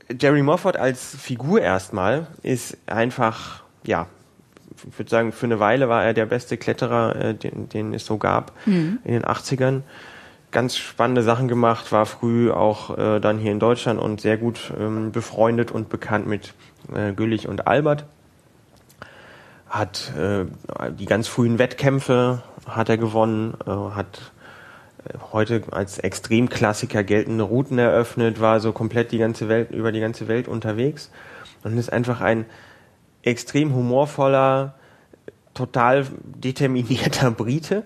Jerry 0.10 0.42
Moffat 0.42 0.78
als 0.78 1.16
Figur 1.16 1.62
erstmal 1.62 2.28
ist 2.42 2.78
einfach, 2.86 3.64
ja, 3.84 4.08
ich 4.88 4.98
würde 4.98 5.10
sagen, 5.10 5.32
für 5.32 5.46
eine 5.46 5.60
Weile 5.60 5.90
war 5.90 6.04
er 6.04 6.14
der 6.14 6.26
beste 6.26 6.58
Kletterer, 6.58 7.16
äh, 7.16 7.34
den, 7.34 7.68
den 7.70 7.94
es 7.94 8.06
so 8.06 8.18
gab 8.18 8.54
in 9.04 9.14
den 9.14 9.26
80ern. 9.26 9.82
Ganz 10.52 10.78
spannende 10.78 11.24
Sachen 11.24 11.48
gemacht, 11.48 11.92
war 11.92 12.06
früh 12.06 12.52
auch 12.52 12.98
äh, 12.98 13.20
dann 13.20 13.38
hier 13.38 13.52
in 13.52 13.60
Deutschland 13.60 14.00
und 14.00 14.22
sehr 14.22 14.38
gut 14.38 14.72
ähm, 14.80 15.12
befreundet 15.12 15.72
und 15.72 15.90
bekannt 15.90 16.26
mit 16.28 16.54
äh, 16.94 17.12
Güllich 17.12 17.48
und 17.48 17.68
Albert. 17.68 18.06
Hat 19.68 20.14
äh, 20.18 20.46
die 20.92 21.06
ganz 21.06 21.28
frühen 21.28 21.60
Wettkämpfe 21.60 22.44
hat 22.66 22.88
er 22.88 22.98
gewonnen, 22.98 23.56
äh, 23.66 23.72
hat 23.72 24.32
heute 25.32 25.64
als 25.72 26.00
Extremklassiker 26.00 27.04
geltende 27.04 27.44
Routen 27.44 27.78
eröffnet, 27.78 28.40
war 28.40 28.60
so 28.60 28.72
komplett 28.72 29.12
die 29.12 29.18
ganze 29.18 29.50
Welt 29.50 29.72
über 29.72 29.92
die 29.92 30.00
ganze 30.00 30.28
Welt 30.28 30.48
unterwegs 30.48 31.12
und 31.64 31.78
ist 31.78 31.92
einfach 31.92 32.22
ein 32.22 32.46
extrem 33.24 33.76
humorvoller, 33.76 34.76
total 35.54 36.06
determinierter 36.24 37.32
Brite. 37.32 37.84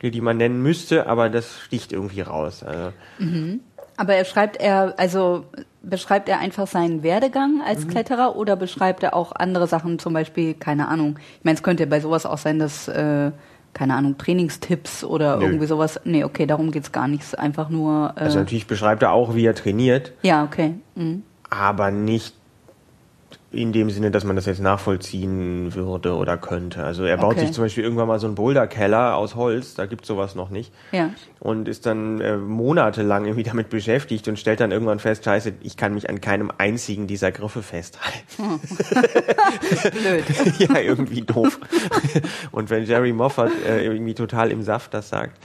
die, 0.03 0.11
die 0.11 0.23
man 0.23 0.39
nennen 0.39 0.63
müsste, 0.63 1.07
aber 1.07 1.29
das 1.29 1.61
sticht 1.61 1.93
irgendwie 1.93 2.23
raus. 2.23 2.63
Also, 2.63 2.93
aber 3.97 4.15
er 4.15 4.25
schreibt 4.25 4.57
er, 4.57 4.99
also 4.99 5.45
beschreibt 5.83 6.29
er 6.29 6.39
einfach 6.39 6.67
seinen 6.67 7.03
Werdegang 7.03 7.57
Mhm. 7.57 7.63
als 7.67 7.89
Kletterer 7.89 8.37
oder 8.37 8.57
beschreibt 8.57 9.03
er 9.03 9.15
auch 9.15 9.33
andere 9.33 9.67
Sachen, 9.67 9.99
zum 9.99 10.13
Beispiel, 10.13 10.55
keine 10.55 10.89
Ahnung. 10.89 11.19
Ich 11.39 11.45
meine, 11.45 11.57
es 11.57 11.63
könnte 11.63 11.87
bei 11.87 12.01
sowas 12.01 12.27
auch 12.27 12.39
sein, 12.39 12.59
dass, 12.59 12.87
äh, 12.89 13.31
keine 13.73 13.95
Ahnung, 13.95 14.19
Trainingstipps 14.19 15.05
oder 15.05 15.37
Nö. 15.37 15.45
irgendwie 15.45 15.67
sowas. 15.67 16.01
Nee, 16.05 16.25
okay, 16.25 16.45
darum 16.47 16.71
geht's 16.73 16.93
gar 16.93 17.09
nicht. 17.09 17.39
Einfach 17.39 17.69
nur. 17.71 18.13
Äh, 18.17 18.21
also 18.21 18.39
natürlich 18.41 18.67
beschreibt 18.67 19.03
er 19.03 19.13
auch, 19.13 19.35
wie 19.35 19.47
er 19.47 19.55
trainiert, 19.55 20.13
ja, 20.23 20.45
okay. 20.45 20.75
Mhm. 20.97 21.23
aber 21.49 21.91
nicht 21.91 22.35
in 23.53 23.73
dem 23.73 23.91
Sinne, 23.91 24.13
dass 24.13 24.23
man 24.23 24.37
das 24.37 24.47
jetzt 24.47 24.61
nachvollziehen 24.61 25.75
würde 25.75 26.15
oder 26.15 26.37
könnte. 26.37 26.85
Also 26.85 27.05
er 27.05 27.17
baut 27.17 27.33
Okay. 27.33 27.47
sich 27.47 27.53
zum 27.53 27.65
Beispiel 27.65 27.83
irgendwann 27.83 28.07
mal 28.07 28.21
so 28.21 28.27
einen 28.29 28.37
Boulderkeller 28.37 29.17
aus 29.17 29.35
Holz, 29.35 29.75
da 29.75 29.87
gibt's 29.87 30.07
sowas 30.07 30.37
noch 30.37 30.51
nicht. 30.51 30.73
Ja. 30.93 31.11
Und 31.41 31.67
ist 31.67 31.85
dann 31.85 32.21
äh, 32.21 32.37
monatelang 32.37 33.25
irgendwie 33.25 33.43
damit 33.43 33.69
beschäftigt 33.69 34.29
und 34.29 34.39
stellt 34.39 34.61
dann 34.61 34.71
irgendwann 34.71 35.01
fest, 35.01 35.25
scheiße, 35.25 35.55
ich 35.63 35.77
kann 35.77 35.95
mich 35.95 36.09
an 36.09 36.21
keinem 36.21 36.53
einzigen 36.59 37.09
dieser 37.09 37.33
Griffe 37.33 37.63
festhalten. 37.63 38.61
Blöd. 39.91 40.25
ja, 40.59 40.79
irgendwie 40.79 41.23
doof. 41.23 41.59
und 42.53 42.71
wenn 42.71 42.85
Jerry 42.85 43.13
Moffat 43.13 43.51
äh, 43.67 43.85
irgendwie 43.85 44.15
total 44.15 44.51
im 44.53 44.63
Saft 44.63 44.95
das 44.95 45.09
sagt. 45.09 45.37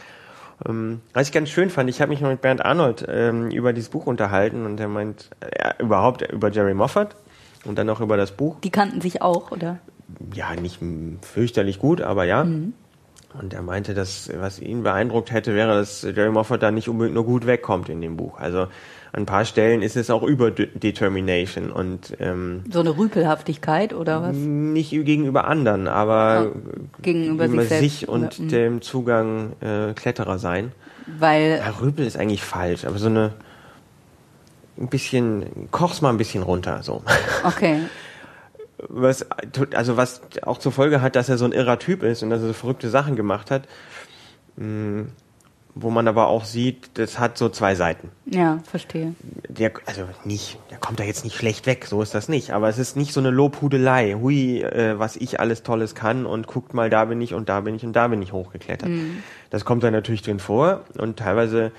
Ähm, 0.68 1.02
was 1.14 1.28
ich 1.28 1.34
ganz 1.34 1.50
schön 1.50 1.70
fand, 1.70 1.90
ich 1.90 2.02
habe 2.02 2.10
mich 2.10 2.22
mal 2.22 2.32
mit 2.32 2.42
Bernd 2.42 2.64
Arnold 2.64 3.06
ähm, 3.10 3.50
über 3.52 3.74
dieses 3.74 3.90
Buch 3.90 4.06
unterhalten 4.06 4.66
und 4.66 4.80
er 4.80 4.88
meint 4.88 5.30
äh, 5.42 5.74
überhaupt 5.84 6.22
über 6.32 6.50
Jerry 6.50 6.74
Moffat 6.74 7.16
und 7.66 7.78
dann 7.78 7.90
auch 7.90 8.02
über 8.02 8.18
das 8.18 8.32
Buch. 8.32 8.58
Die 8.64 8.70
kannten 8.70 9.02
sich 9.02 9.22
auch, 9.22 9.52
oder? 9.52 9.80
Ja, 10.34 10.56
nicht 10.56 10.80
fürchterlich 11.22 11.80
gut, 11.80 12.02
aber 12.02 12.26
ja. 12.26 12.42
Und 12.44 13.54
er 13.54 13.62
meinte, 13.62 13.94
dass 13.94 14.30
was 14.40 14.60
ihn 14.60 14.84
beeindruckt 14.84 15.32
hätte, 15.32 15.56
wäre, 15.56 15.74
dass 15.74 16.04
Jerry 16.04 16.32
Moffat 16.32 16.64
da 16.64 16.72
nicht 16.72 16.88
unbedingt 16.88 17.16
nur 17.16 17.26
gut 17.26 17.46
wegkommt 17.46 17.90
in 17.90 18.00
dem 18.02 18.16
Buch. 18.16 18.40
Also 18.40 18.60
an 18.60 18.70
ein 19.24 19.26
paar 19.26 19.46
Stellen 19.46 19.82
ist 19.82 19.98
es 19.98 20.10
auch 20.10 20.24
über 20.24 20.52
De 20.52 20.68
Determination 20.68 21.72
und 21.72 22.16
ähm, 22.20 22.64
So 22.72 22.80
eine 22.82 22.98
Rüpelhaftigkeit 22.98 23.94
oder 23.94 24.22
was? 24.22 24.36
nicht 24.36 24.92
gegenüber 24.92 25.48
anderen, 25.48 25.88
aber 25.88 26.52
Gegenüber 27.02 27.48
sich 27.50 27.68
selbst, 27.68 27.80
sich 28.00 28.10
und 28.10 28.26
oder? 28.26 28.44
Mhm. 28.44 28.48
dem 28.50 28.82
Zugang 28.82 29.54
äh, 29.62 29.94
Kletterer 29.94 30.38
sein. 30.38 30.72
Weil, 31.08 31.60
Ja, 31.60 31.74
Rüpel 31.82 32.06
ist 32.06 32.18
eigentlich 32.18 32.44
falsch, 32.44 32.86
aber 32.86 32.98
so 32.98 33.08
eine 33.08 33.34
ein 34.78 34.88
bisschen, 34.88 35.70
koch's 35.72 36.02
mal 36.02 36.10
ein 36.10 36.18
bisschen 36.18 36.44
runter, 36.44 36.84
so. 36.84 37.04
okay. 37.44 37.82
Was, 38.88 39.26
also 39.74 39.96
was 39.96 40.22
auch 40.44 40.58
zur 40.58 40.72
Folge 40.72 41.02
hat, 41.02 41.16
dass 41.16 41.30
er 41.30 41.38
so 41.38 41.46
ein 41.46 41.54
irrer 41.54 41.80
Typ 41.80 42.04
ist 42.04 42.22
und 42.24 42.30
dass 42.30 42.42
er 42.42 42.48
so 42.48 42.54
verrückte 42.54 42.90
Sachen 42.90 43.16
gemacht 43.16 43.50
hat. 43.50 43.64
Mm, 44.58 45.04
wo 45.78 45.90
man 45.90 46.08
aber 46.08 46.28
auch 46.28 46.46
sieht, 46.46 46.92
das 46.94 47.20
hat 47.20 47.38
so 47.38 47.50
zwei 47.50 47.76
Seiten. 47.76 48.10
Ja, 48.26 48.60
verstehe. 48.64 49.14
Der, 49.50 49.74
also 49.86 50.04
nicht, 50.24 50.58
der 50.72 50.78
kommt 50.78 51.02
da 51.02 51.04
jetzt 51.04 51.26
nicht 51.26 51.36
schlecht 51.36 51.66
weg, 51.66 51.86
so 51.86 52.02
ist 52.02 52.16
das 52.16 52.30
nicht. 52.30 52.52
Aber 52.52 52.70
es 52.70 52.78
ist 52.78 52.96
nicht 52.96 53.12
so 53.12 53.20
eine 53.20 53.30
Lobhudelei, 53.30 54.14
hui, 54.14 54.62
äh, 54.62 54.98
was 54.98 55.18
ich 55.18 55.42
alles 55.42 55.64
Tolles 55.64 55.94
kann 55.94 56.26
und 56.26 56.48
guckt 56.48 56.74
mal, 56.74 56.90
da 56.90 57.04
bin 57.06 57.20
ich 57.22 57.34
und 57.34 57.50
da 57.50 57.60
bin 57.60 57.76
ich 57.76 57.84
und 57.84 57.92
da 57.94 58.08
bin 58.08 58.22
ich 58.22 58.32
hochgeklettert. 58.32 58.88
Mhm. 58.88 59.22
Das 59.50 59.66
kommt 59.66 59.84
da 59.84 59.92
natürlich 59.92 60.22
drin 60.22 60.40
vor 60.40 60.86
und 60.98 61.20
teilweise 61.20 61.74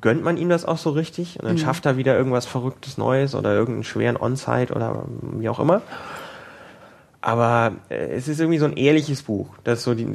gönnt 0.00 0.24
man 0.24 0.36
ihm 0.36 0.48
das 0.48 0.64
auch 0.64 0.78
so 0.78 0.90
richtig 0.90 1.38
und 1.38 1.46
dann 1.46 1.54
mhm. 1.54 1.58
schafft 1.58 1.86
er 1.86 1.96
wieder 1.96 2.16
irgendwas 2.16 2.46
Verrücktes 2.46 2.98
Neues 2.98 3.34
oder 3.34 3.54
irgendeinen 3.54 3.84
schweren 3.84 4.16
On-Site 4.16 4.74
oder 4.74 5.04
wie 5.20 5.48
auch 5.48 5.60
immer. 5.60 5.82
Aber 7.20 7.72
äh, 7.88 8.08
es 8.12 8.28
ist 8.28 8.40
irgendwie 8.40 8.58
so 8.58 8.66
ein 8.66 8.76
ehrliches 8.76 9.22
Buch, 9.22 9.48
das 9.64 9.82
so 9.82 9.94
die, 9.94 10.06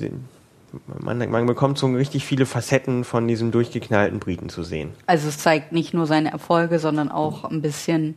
man, 1.00 1.29
man 1.29 1.45
bekommt 1.45 1.77
so 1.77 1.88
richtig 1.88 2.25
viele 2.25 2.45
Facetten 2.45 3.03
von 3.03 3.27
diesem 3.27 3.51
durchgeknallten 3.51 4.19
Briten 4.19 4.50
zu 4.50 4.63
sehen. 4.63 4.91
Also 5.07 5.27
es 5.27 5.38
zeigt 5.38 5.71
nicht 5.71 5.93
nur 5.93 6.05
seine 6.05 6.31
Erfolge, 6.31 6.77
sondern 6.79 7.09
auch 7.09 7.45
ein 7.45 7.62
bisschen, 7.62 8.15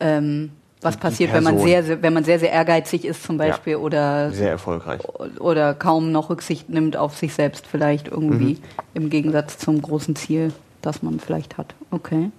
ähm, 0.00 0.52
was 0.80 0.96
passiert, 0.96 1.32
wenn 1.32 1.44
man 1.44 1.58
sehr, 1.58 1.82
sehr, 1.82 2.02
wenn 2.02 2.12
man 2.12 2.24
sehr, 2.24 2.38
sehr 2.38 2.52
ehrgeizig 2.52 3.04
ist 3.04 3.22
zum 3.22 3.38
Beispiel 3.38 3.74
ja, 3.74 3.78
oder 3.78 4.30
sehr 4.32 4.50
erfolgreich 4.50 5.00
oder 5.40 5.72
kaum 5.72 6.12
noch 6.12 6.28
Rücksicht 6.28 6.68
nimmt 6.68 6.96
auf 6.96 7.16
sich 7.16 7.32
selbst 7.32 7.66
vielleicht 7.66 8.08
irgendwie 8.08 8.54
mhm. 8.54 8.58
im 8.92 9.10
Gegensatz 9.10 9.56
zum 9.56 9.80
großen 9.80 10.14
Ziel, 10.14 10.52
das 10.86 11.02
man 11.02 11.20
vielleicht 11.20 11.58
hat. 11.58 11.74
Okay. 11.90 12.30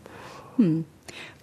Hm. 0.58 0.86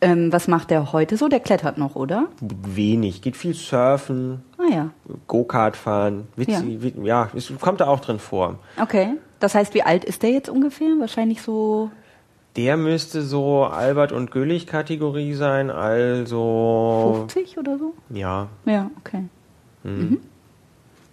Ähm, 0.00 0.32
was 0.32 0.48
macht 0.48 0.70
der 0.70 0.92
heute 0.92 1.16
so? 1.16 1.28
Der 1.28 1.40
klettert 1.40 1.78
noch, 1.78 1.94
oder? 1.94 2.26
Wenig. 2.40 3.22
Geht 3.22 3.36
viel 3.36 3.54
surfen. 3.54 4.42
Ah 4.58 4.72
ja. 4.72 4.90
Go-Kart 5.28 5.76
fahren. 5.76 6.26
Witzig, 6.36 6.94
ja. 6.96 7.02
ja, 7.04 7.28
es 7.34 7.52
kommt 7.60 7.80
da 7.80 7.86
auch 7.86 8.00
drin 8.00 8.18
vor. 8.18 8.58
Okay. 8.80 9.14
Das 9.38 9.54
heißt, 9.54 9.74
wie 9.74 9.82
alt 9.82 10.04
ist 10.04 10.22
der 10.22 10.30
jetzt 10.30 10.48
ungefähr? 10.48 10.88
Wahrscheinlich 10.98 11.42
so. 11.42 11.90
Der 12.56 12.76
müsste 12.76 13.22
so 13.22 13.64
Albert 13.64 14.12
und 14.12 14.30
Güllich 14.30 14.66
Kategorie 14.66 15.34
sein, 15.34 15.70
also 15.70 17.24
50 17.28 17.58
oder 17.58 17.78
so? 17.78 17.94
Ja. 18.10 18.48
Ja, 18.66 18.90
okay. 18.98 19.24
Mhm. 19.84 19.92
Mhm. 19.92 20.20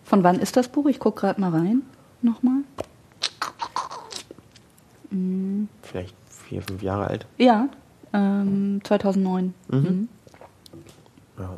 Von 0.03 0.23
wann 0.23 0.39
ist 0.39 0.57
das 0.57 0.67
Buch? 0.67 0.87
Ich 0.87 0.99
gucke 0.99 1.21
gerade 1.21 1.39
mal 1.39 1.51
rein. 1.51 1.83
Nochmal. 2.21 2.63
Mhm. 5.11 5.69
Vielleicht 5.81 6.15
vier, 6.47 6.61
fünf 6.61 6.81
Jahre 6.81 7.07
alt. 7.07 7.25
Ja, 7.37 7.69
ähm, 8.13 8.81
2009. 8.83 9.53
Mhm. 9.69 9.77
Mhm. 9.79 10.09
Ja. 11.37 11.57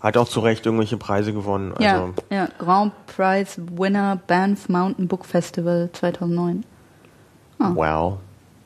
Hat 0.00 0.16
auch 0.16 0.28
zu 0.28 0.40
Recht 0.40 0.64
irgendwelche 0.66 0.96
Preise 0.96 1.32
gewonnen. 1.32 1.72
Also 1.72 1.82
ja, 1.82 2.12
ja, 2.30 2.48
Grand 2.58 2.92
Prize 3.06 3.60
Winner 3.76 4.16
Banff 4.26 4.68
Mountain 4.68 5.08
Book 5.08 5.24
Festival 5.24 5.90
2009. 5.92 6.64
Oh. 7.58 7.62
Ah. 7.64 7.72
Wow. 7.74 8.18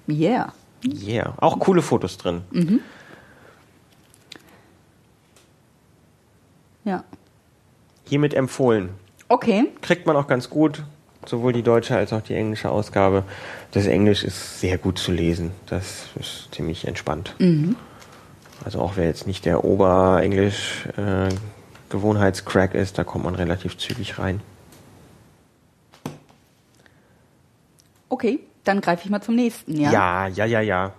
Yeah. 0.09 0.53
Yeah. 0.85 1.35
Auch 1.39 1.59
coole 1.61 1.83
Fotos 1.83 2.19
drin. 2.19 2.43
Mhm. 2.51 2.81
Ja. 6.85 7.05
Hiermit 8.05 8.35
empfohlen. 8.35 8.91
Okay. 9.29 9.69
Kriegt 9.83 10.07
man 10.07 10.17
auch 10.17 10.27
ganz 10.27 10.51
gut 10.51 10.83
sowohl 11.31 11.53
die 11.53 11.63
deutsche 11.63 11.97
als 11.97 12.13
auch 12.13 12.21
die 12.21 12.35
englische 12.35 12.71
Ausgabe. 12.71 13.25
Das 13.71 13.87
Englisch 13.87 14.25
ist 14.25 14.61
sehr 14.61 14.77
gut 14.77 14.99
zu 14.99 15.13
lesen. 15.13 15.53
Das 15.67 16.09
ist 16.19 16.49
ziemlich 16.53 16.87
entspannt. 16.87 17.35
Mhm. 17.39 17.77
Also 18.65 18.81
auch 18.81 18.97
wer 18.97 19.07
jetzt 19.07 19.27
nicht 19.27 19.47
der 19.47 19.65
Oberenglisch 19.65 20.87
äh, 20.99 21.29
Gewohnheitscrack 21.89 22.75
ist, 22.75 22.99
da 22.99 23.05
kommt 23.05 23.25
man 23.25 23.35
relativ 23.35 23.79
zügig 23.79 24.19
rein. 24.19 24.41
Okay, 28.11 28.41
dann 28.65 28.81
greife 28.81 29.05
ich 29.05 29.11
mal 29.11 29.23
zum 29.23 29.37
nächsten, 29.37 29.77
ja? 29.81 29.91
Ja, 29.91 30.27
ja, 30.27 30.45
ja, 30.45 30.61
ja. 30.61 30.93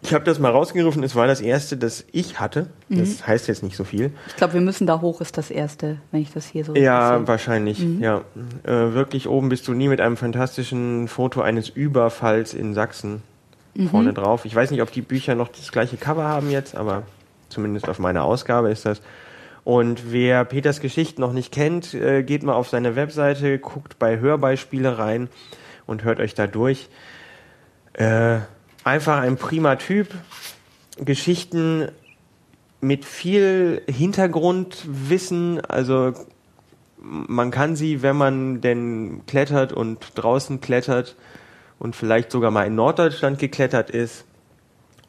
Ich 0.00 0.14
habe 0.14 0.24
das 0.24 0.38
mal 0.38 0.52
rausgegriffen, 0.52 1.02
es 1.02 1.16
war 1.16 1.26
das 1.26 1.40
erste, 1.40 1.76
das 1.76 2.04
ich 2.12 2.38
hatte. 2.38 2.68
Mhm. 2.88 3.00
Das 3.00 3.26
heißt 3.26 3.48
jetzt 3.48 3.64
nicht 3.64 3.76
so 3.76 3.82
viel. 3.82 4.12
Ich 4.28 4.36
glaube, 4.36 4.54
wir 4.54 4.60
müssen 4.60 4.86
da 4.86 5.00
hoch, 5.00 5.20
ist 5.20 5.36
das 5.36 5.50
erste, 5.50 5.98
wenn 6.12 6.22
ich 6.22 6.32
das 6.32 6.46
hier 6.46 6.64
so 6.64 6.74
Ja, 6.76 7.18
sehe. 7.18 7.26
wahrscheinlich, 7.26 7.80
mhm. 7.80 8.00
ja. 8.00 8.22
Äh, 8.62 8.94
wirklich 8.94 9.28
oben 9.28 9.48
bist 9.48 9.66
du 9.66 9.72
nie 9.72 9.88
mit 9.88 10.00
einem 10.00 10.16
fantastischen 10.16 11.08
Foto 11.08 11.40
eines 11.40 11.68
Überfalls 11.68 12.54
in 12.54 12.74
Sachsen 12.74 13.22
mhm. 13.74 13.88
vorne 13.88 14.12
drauf. 14.12 14.44
Ich 14.44 14.54
weiß 14.54 14.70
nicht, 14.70 14.82
ob 14.82 14.92
die 14.92 15.02
Bücher 15.02 15.34
noch 15.34 15.48
das 15.48 15.72
gleiche 15.72 15.96
Cover 15.96 16.24
haben 16.24 16.50
jetzt, 16.50 16.76
aber 16.76 17.02
Zumindest 17.48 17.88
auf 17.88 17.98
meiner 17.98 18.24
Ausgabe 18.24 18.70
ist 18.70 18.86
das. 18.86 19.00
Und 19.64 20.12
wer 20.12 20.44
Peters 20.44 20.80
Geschichten 20.80 21.20
noch 21.20 21.32
nicht 21.32 21.52
kennt, 21.52 21.92
äh, 21.94 22.22
geht 22.22 22.42
mal 22.42 22.54
auf 22.54 22.68
seine 22.68 22.96
Webseite, 22.96 23.58
guckt 23.58 23.98
bei 23.98 24.18
Hörbeispiele 24.18 24.98
rein 24.98 25.28
und 25.86 26.04
hört 26.04 26.20
euch 26.20 26.34
da 26.34 26.46
durch. 26.46 26.88
Äh, 27.92 28.38
einfach 28.84 29.18
ein 29.18 29.36
prima 29.36 29.76
Typ. 29.76 30.08
Geschichten 30.98 31.88
mit 32.80 33.04
viel 33.04 33.82
Hintergrundwissen, 33.88 35.60
also 35.64 36.12
man 37.00 37.50
kann 37.50 37.76
sie, 37.76 38.02
wenn 38.02 38.16
man 38.16 38.60
denn 38.60 39.22
klettert 39.26 39.72
und 39.72 40.12
draußen 40.14 40.60
klettert 40.60 41.16
und 41.78 41.94
vielleicht 41.94 42.32
sogar 42.32 42.50
mal 42.50 42.66
in 42.66 42.74
Norddeutschland 42.74 43.38
geklettert 43.38 43.90
ist, 43.90 44.24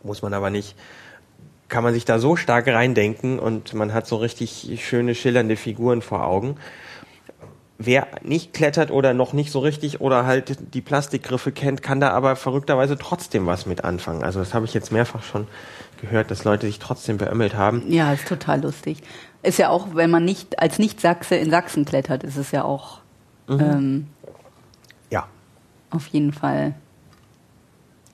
muss 0.03 0.21
man 0.21 0.33
aber 0.33 0.49
nicht, 0.49 0.75
kann 1.69 1.83
man 1.83 1.93
sich 1.93 2.05
da 2.05 2.19
so 2.19 2.35
stark 2.35 2.67
reindenken 2.67 3.39
und 3.39 3.73
man 3.73 3.93
hat 3.93 4.07
so 4.07 4.17
richtig 4.17 4.83
schöne, 4.83 5.15
schillernde 5.15 5.55
Figuren 5.55 6.01
vor 6.01 6.25
Augen. 6.25 6.57
Wer 7.77 8.07
nicht 8.23 8.53
klettert 8.53 8.91
oder 8.91 9.13
noch 9.13 9.31
nicht 9.31 9.51
so 9.51 9.59
richtig 9.59 10.01
oder 10.01 10.25
halt 10.25 10.57
die 10.73 10.81
Plastikgriffe 10.81 11.53
kennt, 11.53 11.81
kann 11.81 12.01
da 12.01 12.09
aber 12.09 12.35
verrückterweise 12.35 12.97
trotzdem 12.97 13.45
was 13.45 13.65
mit 13.65 13.85
anfangen. 13.85 14.21
Also 14.21 14.39
das 14.39 14.53
habe 14.53 14.65
ich 14.65 14.73
jetzt 14.73 14.91
mehrfach 14.91 15.23
schon 15.23 15.47
gehört, 16.01 16.29
dass 16.29 16.43
Leute 16.43 16.67
sich 16.67 16.79
trotzdem 16.79 17.17
beömmelt 17.17 17.55
haben. 17.55 17.83
Ja, 17.87 18.11
ist 18.11 18.27
total 18.27 18.61
lustig. 18.61 18.97
Ist 19.43 19.59
ja 19.59 19.69
auch, 19.69 19.95
wenn 19.95 20.09
man 20.09 20.25
nicht 20.25 20.59
als 20.59 20.77
Nicht-Sachse 20.77 21.35
in 21.35 21.49
Sachsen 21.51 21.85
klettert, 21.85 22.23
ist 22.23 22.35
es 22.35 22.51
ja 22.51 22.65
auch 22.65 22.99
mhm. 23.47 23.59
ähm, 23.59 24.07
ja 25.09 25.27
auf 25.89 26.07
jeden 26.07 26.33
Fall 26.33 26.75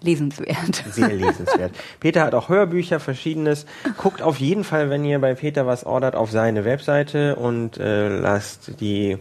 lesenswert. 0.06 0.84
Sehr 0.92 1.10
lesenswert. 1.10 1.72
Peter 2.00 2.24
hat 2.24 2.34
auch 2.34 2.50
Hörbücher, 2.50 3.00
verschiedenes. 3.00 3.66
Guckt 3.98 4.22
auf 4.22 4.38
jeden 4.38 4.64
Fall, 4.64 4.90
wenn 4.90 5.04
ihr 5.04 5.20
bei 5.20 5.34
Peter 5.34 5.68
was 5.68 5.86
ordert, 5.86 6.16
auf 6.16 6.32
seine 6.32 6.64
Webseite 6.64 7.36
und 7.36 7.78
äh, 7.78 8.08
lasst 8.08 8.80
die 8.80 9.18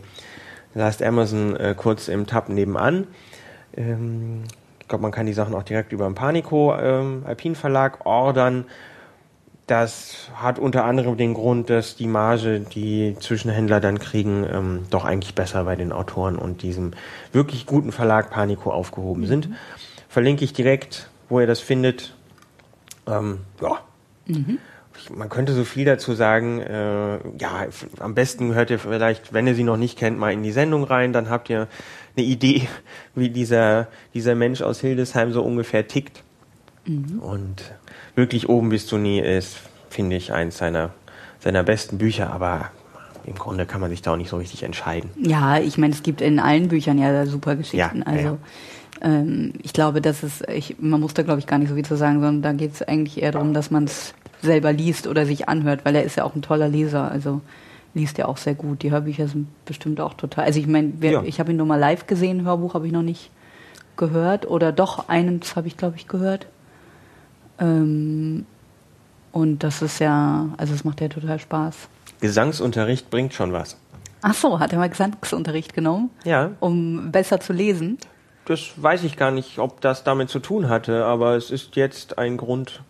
lasst 0.74 1.02
Amazon 1.02 1.56
äh, 1.56 1.74
kurz 1.76 2.08
im 2.08 2.26
Tab 2.26 2.48
nebenan. 2.48 3.06
Ähm, 3.76 4.44
ich 4.80 4.88
glaube, 4.88 5.02
man 5.02 5.12
kann 5.12 5.26
die 5.26 5.32
Sachen 5.32 5.54
auch 5.54 5.62
direkt 5.62 5.92
über 5.92 6.04
den 6.04 6.14
Panico 6.14 6.74
ähm, 6.76 7.22
Alpin 7.26 7.54
Verlag 7.54 8.04
ordern. 8.04 8.66
Das 9.66 10.28
hat 10.34 10.58
unter 10.58 10.84
anderem 10.84 11.16
den 11.16 11.32
Grund, 11.32 11.70
dass 11.70 11.96
die 11.96 12.06
Marge, 12.06 12.60
die 12.60 13.16
Zwischenhändler 13.18 13.80
dann 13.80 13.98
kriegen, 13.98 14.44
ähm, 14.52 14.80
doch 14.90 15.06
eigentlich 15.06 15.34
besser 15.34 15.64
bei 15.64 15.74
den 15.74 15.90
Autoren 15.90 16.36
und 16.36 16.60
diesem 16.60 16.92
wirklich 17.32 17.64
guten 17.64 17.90
Verlag 17.90 18.30
Panico 18.30 18.70
aufgehoben 18.70 19.22
mhm. 19.22 19.26
sind 19.26 19.48
verlinke 20.14 20.44
ich 20.44 20.52
direkt, 20.52 21.10
wo 21.28 21.40
ihr 21.40 21.48
das 21.48 21.58
findet. 21.58 22.14
Ähm, 23.08 23.40
ja. 23.60 23.80
Man 25.12 25.28
könnte 25.28 25.52
so 25.54 25.64
viel 25.64 25.84
dazu 25.84 26.14
sagen. 26.14 26.60
Äh, 26.60 27.16
ja, 27.40 27.66
am 27.98 28.14
besten 28.14 28.54
hört 28.54 28.70
ihr 28.70 28.78
vielleicht, 28.78 29.32
wenn 29.32 29.48
ihr 29.48 29.56
sie 29.56 29.64
noch 29.64 29.76
nicht 29.76 29.98
kennt, 29.98 30.16
mal 30.16 30.32
in 30.32 30.44
die 30.44 30.52
Sendung 30.52 30.84
rein. 30.84 31.12
Dann 31.12 31.30
habt 31.30 31.50
ihr 31.50 31.66
eine 32.16 32.24
Idee, 32.24 32.68
wie 33.16 33.28
dieser, 33.28 33.88
dieser 34.14 34.36
Mensch 34.36 34.62
aus 34.62 34.80
Hildesheim 34.80 35.32
so 35.32 35.42
ungefähr 35.42 35.88
tickt. 35.88 36.22
Und 36.86 37.72
wirklich 38.14 38.48
oben 38.48 38.68
bist 38.68 38.92
du 38.92 38.98
nie 38.98 39.18
ist, 39.18 39.56
finde 39.90 40.14
ich, 40.14 40.32
eins 40.32 40.58
seiner, 40.58 40.90
seiner 41.40 41.64
besten 41.64 41.98
Bücher. 41.98 42.30
Aber 42.30 42.70
im 43.26 43.34
Grunde 43.34 43.66
kann 43.66 43.80
man 43.80 43.90
sich 43.90 44.00
da 44.00 44.12
auch 44.12 44.16
nicht 44.16 44.30
so 44.30 44.36
richtig 44.36 44.62
entscheiden. 44.62 45.10
Ja, 45.16 45.58
ich 45.58 45.76
meine, 45.76 45.92
es 45.92 46.04
gibt 46.04 46.20
in 46.20 46.38
allen 46.38 46.68
Büchern 46.68 46.98
ja 46.98 47.26
super 47.26 47.56
Geschichten. 47.56 47.98
Ja, 47.98 48.06
also 48.06 48.28
ja. 48.28 48.38
Ähm, 49.00 49.52
ich 49.62 49.72
glaube, 49.72 50.00
dass 50.00 50.22
es, 50.22 50.42
ich, 50.48 50.76
man 50.78 51.00
muss 51.00 51.14
da 51.14 51.22
glaube 51.22 51.40
ich 51.40 51.46
gar 51.46 51.58
nicht 51.58 51.68
so 51.68 51.74
viel 51.74 51.84
zu 51.84 51.96
sagen, 51.96 52.14
sondern 52.20 52.42
da 52.42 52.52
geht 52.52 52.72
es 52.72 52.82
eigentlich 52.82 53.22
eher 53.22 53.32
darum, 53.32 53.52
dass 53.54 53.70
man 53.70 53.84
es 53.84 54.14
selber 54.42 54.72
liest 54.72 55.06
oder 55.06 55.26
sich 55.26 55.48
anhört, 55.48 55.84
weil 55.84 55.96
er 55.96 56.04
ist 56.04 56.16
ja 56.16 56.24
auch 56.24 56.34
ein 56.34 56.42
toller 56.42 56.68
Leser. 56.68 57.10
Also 57.10 57.40
liest 57.94 58.18
er 58.18 58.28
auch 58.28 58.36
sehr 58.36 58.54
gut. 58.54 58.82
Die 58.82 58.90
Hörbücher 58.90 59.28
sind 59.28 59.46
bestimmt 59.64 60.00
auch 60.00 60.14
total. 60.14 60.44
Also 60.44 60.58
ich 60.60 60.66
meine, 60.66 60.92
Ja. 61.00 61.22
ich 61.22 61.40
habe 61.40 61.50
ihn 61.52 61.56
nur 61.56 61.66
mal 61.66 61.78
live 61.78 62.06
gesehen, 62.06 62.44
Hörbuch 62.44 62.74
habe 62.74 62.86
ich 62.86 62.92
noch 62.92 63.02
nicht 63.02 63.30
gehört 63.96 64.48
oder 64.50 64.72
doch 64.72 65.08
eines 65.08 65.54
habe 65.56 65.68
ich 65.68 65.76
glaube 65.76 65.96
ich 65.96 66.08
gehört. 66.08 66.46
Ähm, 67.58 68.46
und 69.32 69.62
das 69.62 69.82
ist 69.82 69.98
ja, 70.00 70.48
also 70.56 70.74
es 70.74 70.84
macht 70.84 71.00
ja 71.00 71.08
total 71.08 71.38
Spaß. 71.38 71.88
Gesangsunterricht 72.20 73.10
bringt 73.10 73.34
schon 73.34 73.52
was. 73.52 73.76
Ach 74.22 74.34
so, 74.34 74.58
hat 74.58 74.72
er 74.72 74.78
mal 74.78 74.88
Gesangsunterricht 74.88 75.74
genommen, 75.74 76.10
Ja, 76.24 76.52
um 76.60 77.10
besser 77.12 77.40
zu 77.40 77.52
lesen? 77.52 77.98
Das 78.46 78.72
weiß 78.76 79.04
ich 79.04 79.16
gar 79.16 79.30
nicht, 79.30 79.58
ob 79.58 79.80
das 79.80 80.04
damit 80.04 80.28
zu 80.30 80.38
tun 80.38 80.68
hatte, 80.68 81.04
aber 81.04 81.34
es 81.36 81.50
ist 81.50 81.76
jetzt 81.76 82.18
ein 82.18 82.36
Grund, 82.36 82.82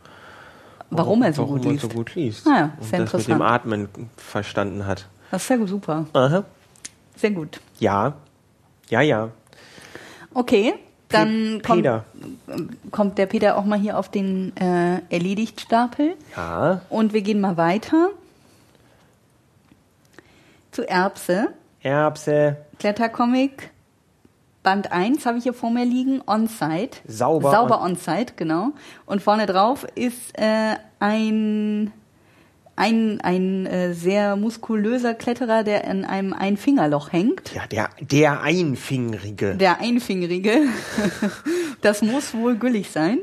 Warum 0.90 1.22
er 1.22 1.32
so 1.32 1.42
warum 1.42 1.60
gut 1.60 1.72
liest. 1.72 1.82
so 1.82 1.88
gut 1.88 2.14
liest. 2.14 2.46
Ah 2.46 2.56
ja, 2.58 2.72
und 2.78 2.84
sehr 2.86 3.00
das 3.00 3.12
mit 3.14 3.28
dem. 3.28 3.42
Atmen 3.42 3.88
verstanden 4.16 4.86
hat. 4.86 5.06
Das 5.30 5.42
ist 5.42 5.48
ja 5.48 5.66
super. 5.66 6.06
Aha. 6.12 6.44
Sehr 7.16 7.30
gut. 7.30 7.60
Ja, 7.80 8.14
ja, 8.88 9.00
ja. 9.00 9.30
Okay, 10.34 10.74
dann 11.08 11.62
kommt, 11.62 11.88
kommt 12.90 13.18
der 13.18 13.26
Peter 13.26 13.56
auch 13.56 13.64
mal 13.64 13.78
hier 13.78 13.98
auf 13.98 14.08
den 14.08 14.56
äh, 14.56 15.00
Erledigtstapel. 15.10 16.14
Ja, 16.36 16.82
Und 16.90 17.12
wir 17.12 17.22
gehen 17.22 17.40
mal 17.40 17.56
weiter 17.56 18.10
zu 20.72 20.88
Erbse. 20.88 21.48
Erbse, 21.82 22.56
Klettercomic. 22.78 23.70
Band 24.64 24.90
1 24.92 25.26
habe 25.26 25.36
ich 25.36 25.44
hier 25.44 25.52
vor 25.54 25.70
mir 25.70 25.84
liegen, 25.84 26.22
On-Site. 26.26 26.98
Sauber 27.06 27.52
Sauber 27.52 27.82
on- 27.82 27.92
On-Site, 27.92 28.32
genau. 28.34 28.72
Und 29.06 29.22
vorne 29.22 29.44
drauf 29.46 29.86
ist 29.94 30.36
äh, 30.38 30.76
ein, 30.98 31.92
ein, 32.74 33.20
ein 33.20 33.66
äh, 33.66 33.92
sehr 33.92 34.36
muskulöser 34.36 35.12
Kletterer, 35.12 35.64
der 35.64 35.84
in 35.84 36.06
einem 36.06 36.32
Einfingerloch 36.32 37.12
hängt. 37.12 37.54
ja, 37.54 37.66
der, 37.66 37.90
der 38.00 38.40
Einfingerige. 38.40 39.54
Der 39.54 39.80
Einfingerige. 39.80 40.62
das 41.82 42.00
muss 42.00 42.32
wohl 42.32 42.56
güllig 42.56 42.90
sein. 42.90 43.18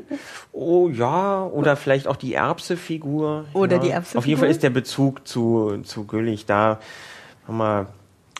Oh 0.52 0.88
ja, 0.88 1.44
oder 1.44 1.74
vielleicht 1.74 2.06
auch 2.06 2.16
die 2.16 2.34
Erbse-Figur. 2.34 3.46
Oder 3.52 3.76
ja. 3.76 3.82
die 3.82 3.90
Erbse-Figur. 3.90 4.18
Auf 4.20 4.26
jeden 4.26 4.38
Fall 4.40 4.50
ist 4.50 4.62
der 4.62 4.70
Bezug 4.70 5.26
zu, 5.26 5.78
zu 5.82 6.06
Güllich 6.06 6.46
da. 6.46 6.78
Wir, 7.48 7.88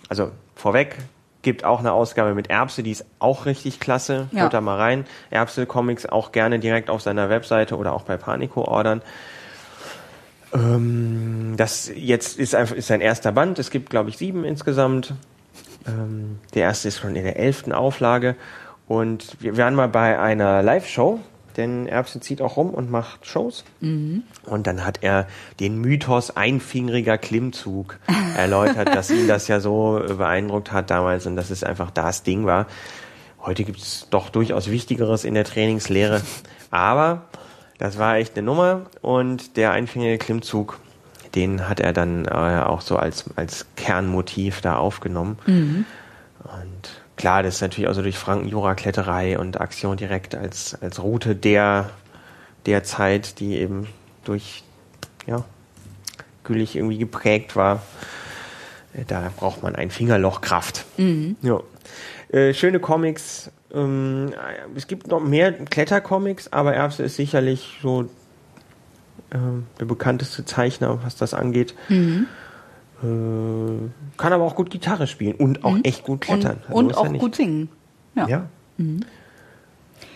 also 0.08 0.30
vorweg, 0.54 0.98
gibt 1.42 1.64
auch 1.64 1.80
eine 1.80 1.92
Ausgabe 1.92 2.34
mit 2.34 2.50
Erbse, 2.50 2.82
die 2.82 2.92
ist 2.92 3.04
auch 3.18 3.46
richtig 3.46 3.80
klasse. 3.80 4.28
Ja. 4.32 4.42
Hört 4.42 4.54
da 4.54 4.60
mal 4.60 4.78
rein. 4.78 5.04
Erbse 5.30 5.66
Comics 5.66 6.06
auch 6.06 6.32
gerne 6.32 6.58
direkt 6.58 6.88
auf 6.88 7.02
seiner 7.02 7.28
Webseite 7.28 7.76
oder 7.76 7.92
auch 7.92 8.02
bei 8.02 8.16
Panico 8.16 8.62
ordern. 8.62 9.02
Ähm, 10.54 11.54
das 11.56 11.90
jetzt 11.94 12.38
ist 12.38 12.54
einfach 12.54 12.76
ist 12.76 12.86
sein 12.86 13.00
erster 13.00 13.32
Band. 13.32 13.58
Es 13.58 13.70
gibt, 13.70 13.90
glaube 13.90 14.10
ich, 14.10 14.18
sieben 14.18 14.44
insgesamt. 14.44 15.14
Ähm, 15.86 16.38
der 16.54 16.62
erste 16.62 16.88
ist 16.88 16.98
schon 16.98 17.16
in 17.16 17.24
der 17.24 17.38
elften 17.38 17.72
Auflage. 17.72 18.36
Und 18.86 19.36
wir 19.40 19.56
waren 19.56 19.74
mal 19.74 19.88
bei 19.88 20.18
einer 20.18 20.62
Live-Show, 20.62 21.20
denn 21.56 21.86
Erbse 21.86 22.20
zieht 22.20 22.40
auch 22.40 22.56
rum 22.56 22.70
und 22.70 22.90
macht 22.90 23.26
Shows. 23.26 23.64
Und 24.46 24.66
dann 24.66 24.84
hat 24.84 24.98
er 25.02 25.26
den 25.60 25.78
Mythos 25.78 26.36
einfingeriger 26.36 27.18
Klimmzug 27.18 27.98
erläutert, 28.36 28.94
dass 28.94 29.10
ihn 29.10 29.28
das 29.28 29.48
ja 29.48 29.60
so 29.60 30.02
beeindruckt 30.06 30.72
hat 30.72 30.90
damals 30.90 31.26
und 31.26 31.36
dass 31.36 31.50
es 31.50 31.64
einfach 31.64 31.90
das 31.90 32.22
Ding 32.22 32.46
war. 32.46 32.66
Heute 33.40 33.64
gibt 33.64 33.78
es 33.78 34.06
doch 34.10 34.28
durchaus 34.28 34.70
Wichtigeres 34.70 35.24
in 35.24 35.34
der 35.34 35.44
Trainingslehre. 35.44 36.22
Aber 36.70 37.26
das 37.78 37.98
war 37.98 38.16
echt 38.16 38.36
eine 38.36 38.46
Nummer 38.46 38.82
und 39.00 39.56
der 39.56 39.72
einfingerige 39.72 40.18
Klimmzug, 40.18 40.78
den 41.34 41.68
hat 41.68 41.80
er 41.80 41.92
dann 41.92 42.26
äh, 42.26 42.30
auch 42.30 42.80
so 42.80 42.96
als, 42.96 43.24
als 43.36 43.66
Kernmotiv 43.76 44.60
da 44.60 44.76
aufgenommen. 44.76 45.38
Und 46.44 47.01
klar, 47.22 47.44
das 47.44 47.54
ist 47.54 47.60
natürlich 47.60 47.88
auch 47.88 47.94
so 47.94 48.02
durch 48.02 48.18
Franken-Jura-Kletterei 48.18 49.38
und 49.38 49.60
Aktion 49.60 49.96
direkt 49.96 50.34
als, 50.34 50.76
als 50.82 51.00
Route 51.00 51.36
der, 51.36 51.90
der 52.66 52.82
Zeit, 52.82 53.38
die 53.38 53.58
eben 53.58 53.86
durch, 54.24 54.64
ja, 55.28 55.44
Gülich 56.42 56.74
irgendwie 56.74 56.98
geprägt 56.98 57.54
war. 57.54 57.82
Äh, 58.92 59.04
Da 59.06 59.30
braucht 59.36 59.62
man 59.62 59.76
ein 59.76 59.92
Fingerlochkraft. 59.92 60.84
Ja. 61.42 61.60
Äh, 62.36 62.54
schöne 62.54 62.80
Comics. 62.80 63.52
Ähm, 63.72 64.32
äh, 64.32 64.76
es 64.76 64.88
gibt 64.88 65.06
noch 65.06 65.20
mehr 65.20 65.52
Klettercomics, 65.52 66.52
aber 66.52 66.74
Erbse 66.74 67.04
ist 67.04 67.14
sicherlich 67.14 67.78
so 67.82 68.10
ähm, 69.32 69.68
der 69.78 69.84
bekannteste 69.84 70.44
Zeichner, 70.44 70.98
was 71.04 71.14
das 71.14 71.34
angeht. 71.34 71.76
Äh, 71.88 72.22
kann 73.02 74.32
aber 74.32 74.44
auch 74.44 74.54
gut 74.54 74.70
Gitarre 74.70 75.06
spielen 75.06 75.34
und 75.34 75.64
auch 75.64 75.76
echt 75.82 76.04
gut 76.04 76.20
klettern. 76.22 76.58
Und, 76.70 76.90
Also 76.94 77.02
und 77.02 77.14
auch 77.16 77.18
gut 77.20 77.34
singen. 77.34 77.68
Ja. 78.14 78.28
Ja. 78.28 78.46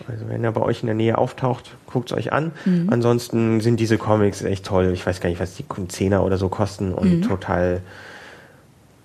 Also 0.07 0.29
wenn 0.29 0.43
er 0.43 0.51
bei 0.53 0.61
euch 0.61 0.81
in 0.81 0.85
der 0.87 0.95
Nähe 0.95 1.17
auftaucht, 1.17 1.75
guckt 1.85 2.11
es 2.11 2.17
euch 2.17 2.31
an. 2.31 2.51
Mhm. 2.65 2.87
Ansonsten 2.89 3.59
sind 3.61 3.79
diese 3.79 3.97
Comics 3.97 4.41
echt 4.41 4.65
toll. 4.65 4.91
Ich 4.93 5.05
weiß 5.05 5.19
gar 5.19 5.29
nicht, 5.29 5.39
was 5.39 5.55
die 5.55 5.65
Zehner 5.89 6.23
oder 6.23 6.37
so 6.37 6.47
kosten 6.49 6.93
und 6.93 7.17
Mhm. 7.19 7.21
total 7.23 7.81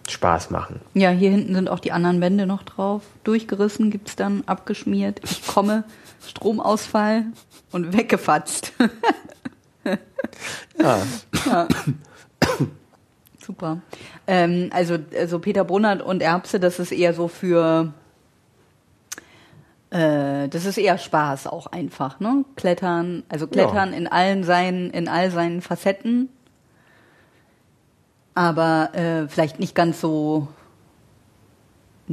Spaß 0.09 0.51
machen. 0.51 0.81
Ja, 0.95 1.11
hier 1.11 1.31
hinten 1.31 1.55
sind 1.55 1.69
auch 1.71 1.79
die 1.81 1.93
anderen 1.93 2.21
Wände 2.21 2.47
noch 2.47 2.63
drauf. 2.65 3.03
Durchgerissen 3.25 3.91
gibt's 3.91 4.17
dann, 4.17 4.43
abgeschmiert. 4.47 5.21
Ich 5.25 5.47
komme, 5.47 5.85
Stromausfall 6.27 7.25
und 7.73 7.97
weggefatzt. 7.97 8.73
Ja. 10.81 10.99
ja. 11.47 11.69
Super. 13.45 13.81
Ähm, 14.27 14.71
also, 14.73 14.99
also 15.17 15.39
Peter 15.39 15.65
Brunnert 15.65 16.03
und 16.03 16.23
Erbse, 16.23 16.61
das 16.61 16.79
ist 16.79 16.93
eher 16.93 17.13
so 17.15 17.29
für 17.29 17.93
äh, 19.91 20.49
das 20.49 20.65
ist 20.65 20.79
eher 20.79 20.97
Spaß 20.97 21.47
auch 21.49 21.67
einfach, 21.67 22.19
ne? 22.19 22.45
Klettern, 22.57 23.25
also 23.29 23.47
Klettern 23.47 23.93
in 23.93 24.07
allen 24.07 24.43
seinen, 24.43 24.91
in 24.91 25.07
all 25.07 25.31
seinen 25.31 25.61
Facetten. 25.61 26.31
Aber 28.35 28.95
äh, 28.95 29.29
vielleicht 29.29 29.61
nicht 29.61 29.75
ganz 29.75 30.01
so 30.01 30.49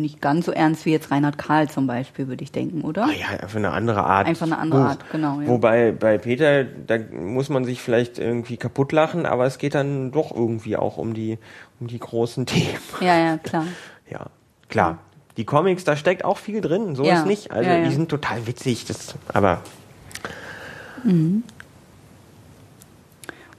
nicht 0.01 0.21
ganz 0.21 0.45
so 0.45 0.51
ernst 0.51 0.85
wie 0.85 0.91
jetzt 0.91 1.11
Reinhard 1.11 1.37
Karl 1.37 1.69
zum 1.69 1.87
Beispiel, 1.87 2.27
würde 2.27 2.43
ich 2.43 2.51
denken, 2.51 2.81
oder? 2.81 3.05
Ah 3.05 3.11
ja, 3.11 3.27
einfach 3.41 3.57
eine 3.57 3.71
andere 3.71 4.03
Art. 4.03 4.27
Einfach 4.27 4.45
eine 4.45 4.57
andere. 4.57 4.81
Art, 4.81 5.05
genau, 5.11 5.41
ja. 5.41 5.47
Wobei 5.47 5.91
bei 5.91 6.17
Peter, 6.17 6.63
da 6.63 6.97
muss 7.11 7.49
man 7.49 7.65
sich 7.65 7.81
vielleicht 7.81 8.19
irgendwie 8.19 8.57
kaputt 8.57 8.91
lachen, 8.91 9.25
aber 9.25 9.45
es 9.45 9.57
geht 9.57 9.75
dann 9.75 10.11
doch 10.11 10.35
irgendwie 10.35 10.77
auch 10.77 10.97
um 10.97 11.13
die, 11.13 11.37
um 11.79 11.87
die 11.87 11.99
großen 11.99 12.45
Themen. 12.47 12.79
Ja, 13.01 13.17
ja, 13.17 13.37
klar. 13.37 13.65
Ja, 14.11 14.25
klar. 14.69 14.97
Die 15.37 15.45
Comics, 15.45 15.83
da 15.83 15.95
steckt 15.95 16.25
auch 16.25 16.39
viel 16.39 16.61
drin, 16.61 16.95
so 16.95 17.03
Ja, 17.03 17.19
ist 17.19 17.27
nicht. 17.27 17.51
Also 17.51 17.69
die 17.85 17.93
sind 17.93 18.09
total 18.09 18.47
witzig, 18.47 18.85
das, 18.85 19.13
aber 19.31 19.61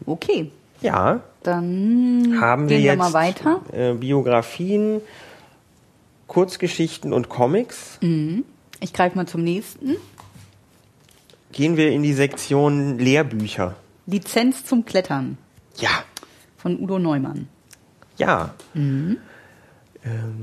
Okay, 0.07 0.51
ja, 0.81 1.21
dann 1.43 2.39
haben 2.41 2.69
wir 2.69 2.77
gehen 2.77 2.85
jetzt 2.85 2.99
wir 2.99 3.05
mal 3.05 3.13
weiter. 3.13 3.61
Äh, 3.73 3.95
Biografien, 3.95 5.01
Kurzgeschichten 6.35 7.13
und 7.13 7.29
Comics. 7.29 7.99
Ich 8.79 8.93
greife 8.93 9.17
mal 9.17 9.27
zum 9.27 9.43
nächsten. 9.43 9.97
Gehen 11.51 11.77
wir 11.77 11.91
in 11.91 12.05
die 12.05 12.13
Sektion 12.13 13.01
Lehrbücher. 13.01 13.75
Lizenz 14.07 14.65
zum 14.65 14.85
Klettern 14.85 15.39
Ja, 15.77 15.91
von 16.57 16.79
Udo 16.81 17.01
Neumann. 17.01 17.49
ja. 18.17 18.55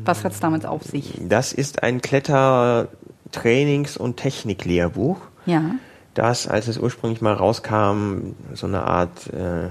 Was 0.04 0.26
hat's 0.26 0.42
damals 0.42 0.66
auf 0.66 0.84
sich? 0.84 1.14
Das 1.22 1.54
ist 1.54 1.82
ein 1.84 2.02
Kletter-Trainings- 2.02 3.98
und 3.98 4.18
Techniklehrbuch, 4.18 5.22
Ja. 5.46 5.72
das, 6.14 6.48
als 6.50 6.68
es 6.68 6.78
ursprünglich 6.78 7.22
mal 7.22 7.34
rauskam, 7.34 8.34
so 8.54 8.68
eine 8.68 8.84
Art 8.84 9.28
äh, 9.34 9.70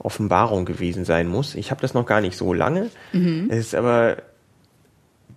Offenbarung 0.00 0.64
gewesen 0.64 1.04
sein 1.04 1.28
muss. 1.28 1.54
Ich 1.54 1.70
habe 1.70 1.80
das 1.82 1.94
noch 1.94 2.04
gar 2.04 2.20
nicht 2.20 2.36
so 2.36 2.52
lange. 2.52 2.90
Es 3.48 3.58
ist 3.58 3.74
aber 3.76 4.16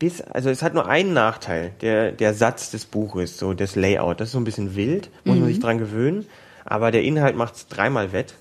bis, 0.03 0.19
also 0.19 0.49
es 0.49 0.61
hat 0.61 0.73
nur 0.73 0.89
einen 0.89 1.13
Nachteil, 1.13 1.71
der, 1.79 2.11
der 2.11 2.33
Satz 2.33 2.71
des 2.71 2.85
Buches, 2.85 3.37
so 3.37 3.53
das 3.53 3.77
Layout. 3.77 4.19
Das 4.19 4.27
ist 4.27 4.31
so 4.33 4.37
ein 4.37 4.43
bisschen 4.43 4.75
wild, 4.75 5.09
muss 5.23 5.37
man 5.37 5.47
sich 5.47 5.61
dran 5.61 5.77
gewöhnen. 5.77 6.25
aber 6.65 6.91
der 6.91 7.03
Inhalt 7.03 7.37
macht 7.37 7.55
es 7.55 7.67
dreimal 7.69 8.11
wett. 8.11 8.33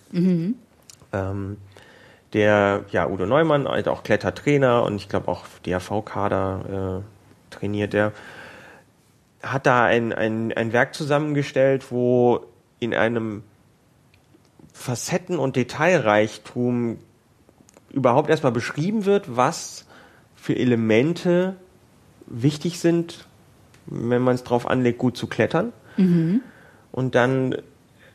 Ähm, 1.13 1.59
der, 2.33 2.85
ja, 2.91 3.09
Udo 3.09 3.27
Neumann, 3.27 3.69
halt 3.69 3.87
auch 3.87 4.03
Klettertrainer 4.03 4.83
und 4.83 4.97
ich 4.97 5.09
glaube 5.09 5.29
auch 5.29 5.45
DRV-Kader 5.65 7.03
äh, 7.05 7.55
trainiert 7.55 7.93
der, 7.93 8.11
hat 9.41 9.67
da 9.67 9.85
ein, 9.85 10.13
ein, 10.13 10.53
ein 10.53 10.73
Werk 10.73 10.97
zusammengestellt, 10.97 11.93
wo 11.93 12.41
in 12.81 12.93
einem 12.93 13.45
Facetten- 14.73 15.39
und 15.39 15.55
Detailreichtum 15.55 16.99
überhaupt 17.93 18.31
erstmal 18.31 18.51
beschrieben 18.51 19.05
wird, 19.05 19.37
was 19.37 19.87
für 20.43 20.57
Elemente 20.57 21.55
wichtig 22.27 22.81
sind, 22.81 23.29
wenn 23.87 24.23
man 24.23 24.35
es 24.35 24.43
drauf 24.43 24.67
anlegt, 24.69 24.99
gut 24.99 25.17
zu 25.17 25.29
klettern. 25.29 25.73
Und 26.91 27.15
dann 27.15 27.55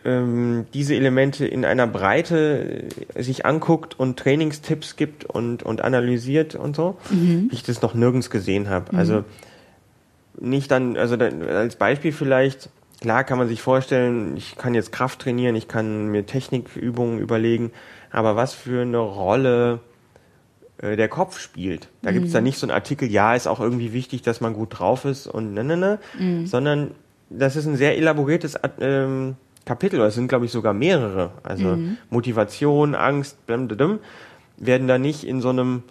ähm, 0.03 0.65
diese 0.73 0.93
Elemente 0.93 1.47
in 1.47 1.63
einer 1.63 1.87
Breite 1.87 2.89
sich 3.15 3.45
anguckt 3.45 3.97
und 3.97 4.19
Trainingstipps 4.19 4.97
gibt 4.97 5.23
und, 5.23 5.63
und 5.63 5.79
analysiert 5.81 6.55
und 6.55 6.75
so, 6.75 6.97
wie 7.49 7.55
ich 7.55 7.63
das 7.63 7.81
noch 7.81 7.93
nirgends 7.93 8.29
gesehen 8.29 8.67
habe. 8.67 8.91
Also 8.97 9.23
nicht 10.37 10.69
dann, 10.69 10.97
also 10.97 11.15
dann, 11.15 11.41
als 11.43 11.77
Beispiel 11.77 12.11
vielleicht, 12.11 12.69
klar 12.99 13.23
kann 13.23 13.37
man 13.37 13.47
sich 13.47 13.61
vorstellen, 13.61 14.35
ich 14.35 14.57
kann 14.57 14.73
jetzt 14.73 14.91
Kraft 14.91 15.19
trainieren, 15.21 15.55
ich 15.55 15.69
kann 15.69 16.07
mir 16.07 16.25
Technikübungen 16.25 17.19
überlegen, 17.19 17.71
aber 18.11 18.35
was 18.35 18.53
für 18.53 18.81
eine 18.81 18.97
Rolle 18.97 19.79
der 20.81 21.07
Kopf 21.07 21.39
spielt. 21.39 21.89
Da 22.01 22.11
gibt's 22.11 22.31
dann 22.33 22.43
nicht 22.43 22.59
so 22.59 22.65
einen 22.65 22.71
Artikel, 22.71 23.09
ja, 23.09 23.33
ist 23.35 23.47
auch 23.47 23.59
irgendwie 23.59 23.93
wichtig, 23.93 24.21
dass 24.21 24.41
man 24.41 24.53
gut 24.53 24.79
drauf 24.79 25.05
ist 25.05 25.27
und 25.27 25.53
ne, 25.53 25.63
ne, 25.63 25.77
ne, 25.77 25.99
sondern 26.47 26.91
das 27.29 27.55
ist 27.55 27.65
ein 27.65 27.75
sehr 27.75 27.97
elaboriertes 27.97 28.59
ähm, 28.79 29.35
Kapitel, 29.65 29.99
oder 29.99 30.07
es 30.07 30.15
sind, 30.15 30.27
glaube 30.27 30.45
ich, 30.45 30.51
sogar 30.51 30.73
mehrere. 30.73 31.31
Also 31.43 31.75
Motivation, 32.09 32.95
Angst, 32.95 33.45
blam, 33.47 33.67
blam, 33.67 33.99
werden 34.57 34.87
da 34.87 34.97
nicht 34.97 35.25
in 35.25 35.41
so 35.41 35.49
einem 35.49 35.83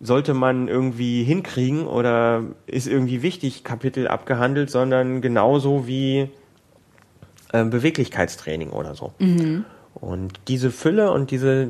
sollte 0.00 0.34
man 0.34 0.68
irgendwie 0.68 1.22
hinkriegen 1.24 1.86
oder 1.86 2.42
ist 2.66 2.86
irgendwie 2.86 3.22
wichtig 3.22 3.64
Kapitel 3.64 4.08
abgehandelt, 4.08 4.70
sondern 4.70 5.20
genauso 5.20 5.86
wie 5.86 6.28
ähm, 7.52 7.70
Beweglichkeitstraining 7.70 8.70
oder 8.70 8.94
so. 8.94 9.12
Und 9.94 10.40
diese 10.48 10.70
Fülle 10.70 11.12
und 11.12 11.30
diese, 11.30 11.68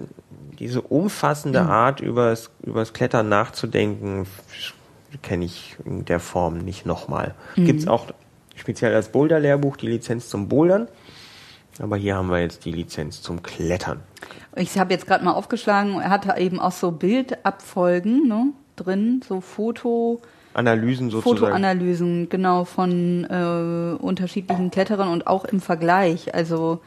diese 0.54 0.80
umfassende 0.80 1.62
Art, 1.62 2.00
übers, 2.00 2.50
übers 2.62 2.92
Klettern 2.92 3.28
nachzudenken, 3.28 4.26
kenne 5.22 5.44
ich 5.44 5.76
in 5.84 6.04
der 6.04 6.20
Form 6.20 6.58
nicht 6.58 6.86
nochmal. 6.86 7.34
Gibt's 7.56 7.86
auch 7.86 8.06
speziell 8.56 8.94
als 8.94 9.10
Boulder-Lehrbuch 9.10 9.76
die 9.76 9.88
Lizenz 9.88 10.28
zum 10.28 10.48
Bouldern. 10.48 10.88
Aber 11.80 11.96
hier 11.96 12.14
haben 12.14 12.30
wir 12.30 12.40
jetzt 12.40 12.64
die 12.64 12.70
Lizenz 12.70 13.20
zum 13.20 13.42
Klettern. 13.42 14.00
Ich 14.54 14.78
habe 14.78 14.92
jetzt 14.92 15.06
gerade 15.06 15.24
mal 15.24 15.32
aufgeschlagen, 15.32 16.00
er 16.00 16.10
hat 16.10 16.26
da 16.26 16.36
eben 16.36 16.60
auch 16.60 16.72
so 16.72 16.92
Bildabfolgen 16.92 18.28
ne, 18.28 18.52
drin, 18.76 19.20
so 19.26 19.40
Foto, 19.40 20.20
Analysen 20.54 21.10
sozusagen. 21.10 21.38
Fotoanalysen, 21.40 22.28
genau, 22.28 22.64
von 22.64 23.24
äh, 23.24 24.00
unterschiedlichen 24.00 24.70
Kletterern 24.70 25.08
und 25.08 25.26
auch 25.26 25.44
im 25.44 25.60
Vergleich. 25.60 26.32
Also 26.32 26.80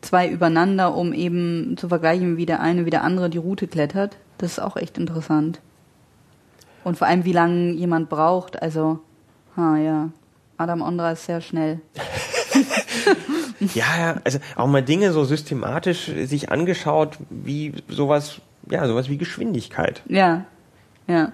zwei 0.00 0.28
übereinander, 0.28 0.94
um 0.94 1.12
eben 1.12 1.76
zu 1.76 1.88
vergleichen, 1.88 2.36
wie 2.36 2.46
der 2.46 2.60
eine, 2.60 2.86
wie 2.86 2.90
der 2.90 3.04
andere 3.04 3.30
die 3.30 3.38
Route 3.38 3.66
klettert. 3.66 4.16
Das 4.38 4.52
ist 4.52 4.58
auch 4.58 4.76
echt 4.76 4.98
interessant. 4.98 5.60
Und 6.84 6.96
vor 6.96 7.06
allem, 7.06 7.24
wie 7.24 7.32
lange 7.32 7.72
jemand 7.72 8.08
braucht. 8.08 8.62
Also, 8.62 9.00
ha, 9.56 9.76
ja. 9.76 10.10
Adam 10.56 10.82
Ondra 10.82 11.12
ist 11.12 11.26
sehr 11.26 11.40
schnell. 11.40 11.80
Ja, 13.74 13.84
ja, 13.98 14.20
also 14.24 14.38
auch 14.56 14.66
mal 14.66 14.82
Dinge 14.82 15.12
so 15.12 15.24
systematisch 15.24 16.10
sich 16.24 16.50
angeschaut, 16.50 17.18
wie 17.28 17.74
sowas, 17.88 18.40
ja, 18.70 18.86
sowas 18.88 19.10
wie 19.10 19.18
Geschwindigkeit. 19.18 20.02
Ja, 20.08 20.46
ja. 21.06 21.32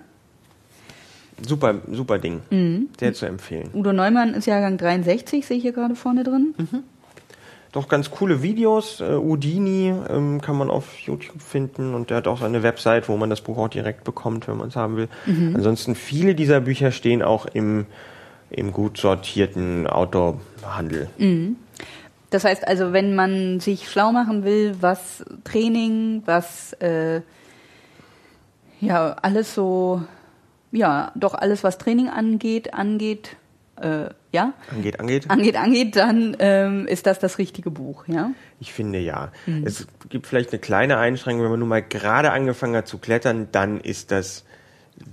Super, 1.47 1.77
super 1.93 2.19
Ding. 2.19 2.41
Mhm. 2.51 2.89
Sehr 2.99 3.15
zu 3.15 3.27
empfehlen. 3.27 3.71
Udo 3.75 3.93
Neumann 3.93 4.35
ist 4.35 4.47
Jahrgang 4.47 4.79
63, 4.79 5.47
sehe 5.47 5.59
ich 5.59 5.63
hier 5.63 5.73
gerade 5.73 5.95
vorne 5.95 6.25
drin. 6.25 6.55
Doch 7.73 7.89
ganz 7.89 8.11
coole 8.11 8.43
Videos. 8.43 9.01
Äh, 9.01 9.17
Udini 9.17 9.93
ähm, 10.09 10.41
kann 10.41 10.57
man 10.57 10.71
auf 10.71 10.99
YouTube 10.99 11.43
finden 11.43 11.95
und 11.95 12.11
der 12.11 12.19
hat 12.19 12.29
auch 12.29 12.43
eine 12.43 12.63
Website, 12.63 13.09
wo 13.09 13.17
man 13.17 13.31
das 13.31 13.41
Buch 13.41 13.59
auch 13.59 13.69
direkt 13.69 14.05
bekommt, 14.05 14.49
wenn 14.49 14.57
man 14.57 14.69
es 14.69 14.77
haben 14.77 14.97
will. 14.97 15.09
Ansonsten 15.55 15.95
viele 15.95 16.35
dieser 16.35 16.61
Bücher 16.61 16.91
stehen 16.93 17.23
auch 17.23 17.47
im, 17.47 17.87
im 18.51 18.73
gut 18.73 18.99
sortierten 18.99 19.87
Outdoor-Handel. 19.87 21.09
Das 22.31 22.45
heißt 22.45 22.67
also, 22.67 22.93
wenn 22.93 23.15
man 23.15 23.61
sich 23.61 23.89
schlau 23.89 24.13
machen 24.13 24.45
will, 24.45 24.77
was 24.81 25.25
Training, 25.45 26.23
was 26.27 26.73
äh, 26.75 27.21
ja 28.81 29.17
alles 29.23 29.55
so, 29.55 30.03
ja, 30.73 31.13
doch 31.15 31.35
alles, 31.35 31.63
was 31.63 31.79
Training 31.79 32.09
angeht, 32.09 32.75
angeht, 32.75 33.37
äh, 33.81 34.11
ja, 34.33 34.53
Angeht, 34.71 35.01
angeht. 35.01 35.31
angeht, 35.31 35.57
angeht, 35.57 35.97
dann 35.97 36.37
ähm, 36.39 36.87
ist 36.87 37.07
das 37.07 37.19
das 37.19 37.39
richtige 37.39 37.71
Buch, 37.71 38.05
ja. 38.07 38.31
Ich 38.61 38.73
finde 38.73 38.99
ja. 38.99 39.33
Es 39.65 39.87
gibt 40.09 40.27
vielleicht 40.27 40.53
eine 40.53 40.59
kleine 40.61 40.99
Einschränkung, 40.99 41.45
wenn 41.45 41.51
man 41.51 41.61
nun 41.61 41.69
mal 41.69 41.83
gerade 41.83 42.33
angefangen 42.33 42.77
hat 42.77 42.87
zu 42.89 42.99
klettern, 42.99 43.49
dann 43.53 43.81
ist 43.81 44.11
das 44.11 44.45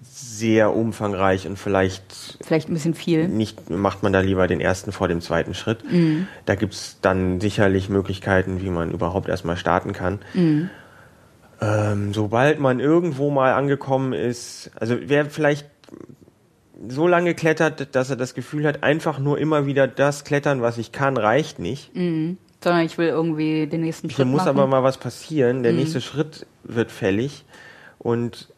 sehr 0.02 0.74
umfangreich 0.74 1.46
und 1.46 1.60
vielleicht 1.60 2.38
Vielleicht 2.42 2.70
ein 2.70 2.74
bisschen 2.74 2.94
viel. 2.94 3.28
nicht 3.28 3.70
macht 3.70 4.02
man 4.02 4.14
da 4.14 4.22
lieber 4.22 4.48
den 4.48 4.62
ersten 4.62 4.94
vor 4.94 5.10
dem 5.10 5.20
zweiten 5.20 5.54
Schritt. 5.54 5.80
Da 6.46 6.56
gibt's 6.56 7.00
dann 7.02 7.42
sicherlich 7.42 7.90
Möglichkeiten, 7.90 8.62
wie 8.62 8.70
man 8.70 8.92
überhaupt 8.92 9.28
erstmal 9.28 9.58
starten 9.58 9.92
kann. 9.92 10.20
Ähm, 11.62 12.14
sobald 12.14 12.60
man 12.60 12.80
irgendwo 12.80 13.30
mal 13.30 13.54
angekommen 13.54 14.14
ist, 14.14 14.72
also 14.76 14.98
wer 15.06 15.26
vielleicht 15.26 15.68
so 16.88 17.08
lange 17.08 17.34
klettert, 17.34 17.96
dass 17.96 18.10
er 18.10 18.16
das 18.16 18.34
Gefühl 18.34 18.66
hat, 18.66 18.84
einfach 18.84 19.20
nur 19.20 19.38
immer 19.38 19.66
wieder 19.66 19.88
das 19.88 20.24
klettern, 20.24 20.62
was 20.62 20.78
ich 20.78 20.92
kann, 20.92 21.18
reicht 21.18 21.60
nicht. 21.60 21.92
Sondern 21.94 22.86
ich 22.86 22.98
will 22.98 23.08
irgendwie 23.08 23.68
den 23.68 23.82
nächsten 23.82 24.08
Hier 24.10 24.18
Schritt 24.18 24.28
muss 24.28 24.40
machen. 24.40 24.50
aber 24.50 24.68
mal 24.68 24.84
was 24.84 24.98
passieren. 24.98 25.64
Der 25.64 25.74
nächste 25.74 26.02
Schritt 26.02 26.46
wird 26.64 26.92
fällig. 26.92 27.46
Und 28.00 28.50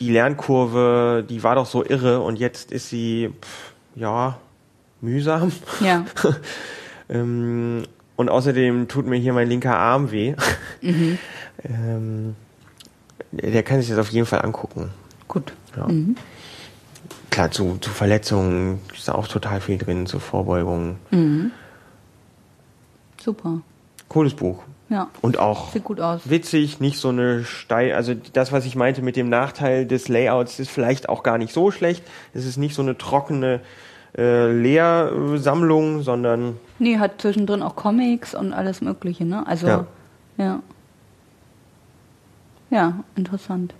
die 0.00 0.10
Lernkurve, 0.10 1.24
die 1.28 1.42
war 1.42 1.54
doch 1.56 1.66
so 1.66 1.84
irre 1.84 2.20
und 2.20 2.38
jetzt 2.38 2.70
ist 2.70 2.88
sie, 2.88 3.30
pff, 3.42 3.72
ja, 3.96 4.38
mühsam. 5.00 5.52
ja, 5.80 6.04
Ähm, 7.10 7.84
und 8.16 8.28
außerdem 8.28 8.86
tut 8.88 9.06
mir 9.06 9.16
hier 9.16 9.32
mein 9.32 9.48
linker 9.48 9.78
Arm 9.78 10.10
weh. 10.10 10.34
ähm, 11.64 12.34
der 13.32 13.62
kann 13.62 13.80
sich 13.80 13.88
das 13.90 13.98
auf 13.98 14.10
jeden 14.10 14.26
Fall 14.26 14.42
angucken. 14.42 14.90
gut. 15.26 15.52
Ja. 15.76 15.88
Klar, 17.30 17.50
zu, 17.50 17.76
zu 17.80 17.90
Verletzungen 17.90 18.80
ist 18.94 19.08
da 19.08 19.14
auch 19.14 19.28
total 19.28 19.60
viel 19.60 19.78
drin, 19.78 20.06
zu 20.06 20.18
Vorbeugung. 20.18 20.96
Super. 23.22 23.60
Cooles 24.08 24.34
Buch. 24.34 24.62
Ja. 24.88 25.08
Und 25.20 25.38
auch 25.38 25.70
Sieht 25.72 25.84
gut 25.84 26.00
aus. 26.00 26.30
witzig, 26.30 26.80
nicht 26.80 26.98
so 26.98 27.10
eine 27.10 27.44
steil, 27.44 27.92
also 27.92 28.14
das, 28.32 28.52
was 28.52 28.64
ich 28.64 28.74
meinte 28.74 29.02
mit 29.02 29.16
dem 29.16 29.28
Nachteil 29.28 29.86
des 29.86 30.08
Layouts, 30.08 30.58
ist 30.58 30.70
vielleicht 30.70 31.10
auch 31.10 31.22
gar 31.22 31.36
nicht 31.36 31.52
so 31.52 31.70
schlecht. 31.70 32.02
Es 32.32 32.46
ist 32.46 32.56
nicht 32.56 32.74
so 32.74 32.80
eine 32.80 32.96
trockene 32.96 33.60
äh, 34.16 34.50
Lehrsammlung, 34.50 36.00
sondern 36.02 36.56
Nee, 36.78 36.98
hat 36.98 37.20
zwischendrin 37.20 37.62
auch 37.62 37.76
Comics 37.76 38.34
und 38.34 38.54
alles 38.54 38.80
Mögliche, 38.80 39.26
ne? 39.26 39.46
Also, 39.46 39.66
Ja. 39.66 39.86
ja. 40.38 40.60
Ja, 42.70 42.92
interessant. 43.16 43.74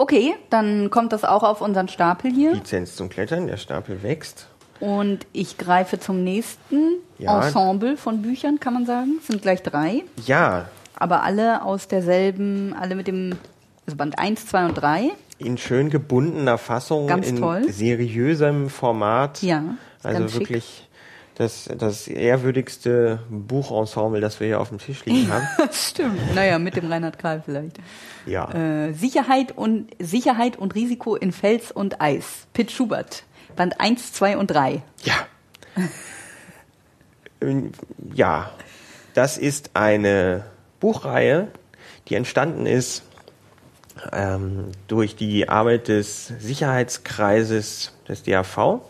Okay, 0.00 0.34
dann 0.48 0.88
kommt 0.88 1.12
das 1.12 1.24
auch 1.24 1.42
auf 1.42 1.60
unseren 1.60 1.86
Stapel 1.88 2.32
hier. 2.32 2.54
Lizenz 2.54 2.96
zum 2.96 3.10
Klettern, 3.10 3.46
der 3.48 3.58
Stapel 3.58 4.02
wächst. 4.02 4.46
Und 4.80 5.26
ich 5.34 5.58
greife 5.58 6.00
zum 6.00 6.24
nächsten 6.24 6.94
Ja. 7.18 7.42
Ensemble 7.44 7.98
von 7.98 8.22
Büchern, 8.22 8.58
kann 8.60 8.72
man 8.72 8.86
sagen. 8.86 9.18
Es 9.20 9.26
sind 9.26 9.42
gleich 9.42 9.62
drei, 9.62 10.04
Ja, 10.24 10.70
aber 10.98 11.22
alle 11.22 11.62
aus 11.66 11.86
derselben, 11.86 12.72
alle 12.80 12.94
mit 12.94 13.08
dem, 13.08 13.36
also 13.84 13.98
Band 13.98 14.18
1, 14.18 14.46
2 14.46 14.64
und 14.64 14.74
3. 14.74 15.10
in 15.36 15.58
schön 15.58 15.90
gebundener 15.90 16.56
Fassung, 16.56 17.06
Ganz 17.06 17.28
in 17.28 17.36
toll. 17.36 17.70
seriösem 17.70 18.70
Format. 18.70 19.42
Ja, 19.42 19.62
Also 20.02 20.32
wirklich 20.32 20.88
das, 21.40 21.70
das 21.78 22.06
ehrwürdigste 22.06 23.20
Buchensemble, 23.30 24.20
das 24.20 24.40
wir 24.40 24.46
hier 24.46 24.60
auf 24.60 24.68
dem 24.68 24.76
Tisch 24.76 25.06
liegen 25.06 25.32
haben. 25.32 25.46
Stimmt. 25.72 26.34
Naja, 26.34 26.58
mit 26.58 26.76
dem 26.76 26.92
Reinhard 26.92 27.18
Karl 27.18 27.40
vielleicht. 27.42 27.78
Ja. 28.26 28.52
Äh, 28.52 28.92
Sicherheit 28.92 29.56
und 29.56 29.88
Sicherheit 29.98 30.58
und 30.58 30.74
Risiko 30.74 31.16
in 31.16 31.32
Fels 31.32 31.72
und 31.72 32.02
Eis. 32.02 32.46
Pitt 32.52 32.70
Schubert. 32.70 33.24
Band 33.56 33.80
1, 33.80 34.12
2 34.12 34.36
und 34.36 34.48
3. 34.48 34.82
Ja. 35.02 35.14
Ähm, 37.40 37.72
ja, 38.12 38.50
das 39.14 39.38
ist 39.38 39.70
eine 39.72 40.44
Buchreihe, 40.78 41.48
die 42.08 42.16
entstanden 42.16 42.66
ist 42.66 43.02
ähm, 44.12 44.72
durch 44.88 45.16
die 45.16 45.48
Arbeit 45.48 45.88
des 45.88 46.26
Sicherheitskreises 46.26 47.94
des 48.06 48.24
DAV. 48.24 48.82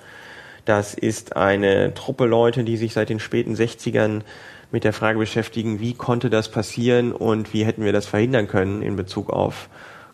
Das 0.64 0.94
ist 0.94 1.36
eine 1.36 1.94
Truppe 1.94 2.26
Leute, 2.26 2.64
die 2.64 2.76
sich 2.76 2.92
seit 2.92 3.08
den 3.08 3.20
späten 3.20 3.54
60ern 3.54 4.22
mit 4.70 4.84
der 4.84 4.92
Frage 4.92 5.18
beschäftigen, 5.18 5.80
wie 5.80 5.94
konnte 5.94 6.30
das 6.30 6.50
passieren 6.50 7.12
und 7.12 7.52
wie 7.52 7.64
hätten 7.64 7.84
wir 7.84 7.92
das 7.92 8.06
verhindern 8.06 8.46
können 8.46 8.82
in 8.82 8.96
Bezug 8.96 9.30
auf 9.30 9.68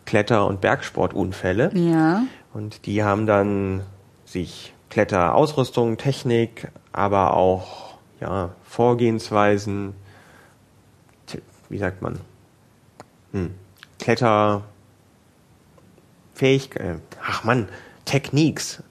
Kletter- 0.05 0.47
und 0.47 0.61
Bergsportunfälle. 0.61 1.71
Ja. 1.75 2.23
Und 2.53 2.85
die 2.85 3.03
haben 3.03 3.27
dann 3.27 3.83
sich 4.25 4.73
Kletterausrüstung, 4.89 5.97
Technik, 5.97 6.69
aber 6.91 7.35
auch 7.35 7.97
ja, 8.19 8.55
Vorgehensweisen, 8.63 9.93
wie 11.69 11.77
sagt 11.77 12.01
man, 12.01 12.19
hm. 13.33 13.53
Kletter, 13.99 14.63
Fähigkeit, 16.33 17.01
ach 17.21 17.43
Mann, 17.43 17.67
Techniques, 18.05 18.81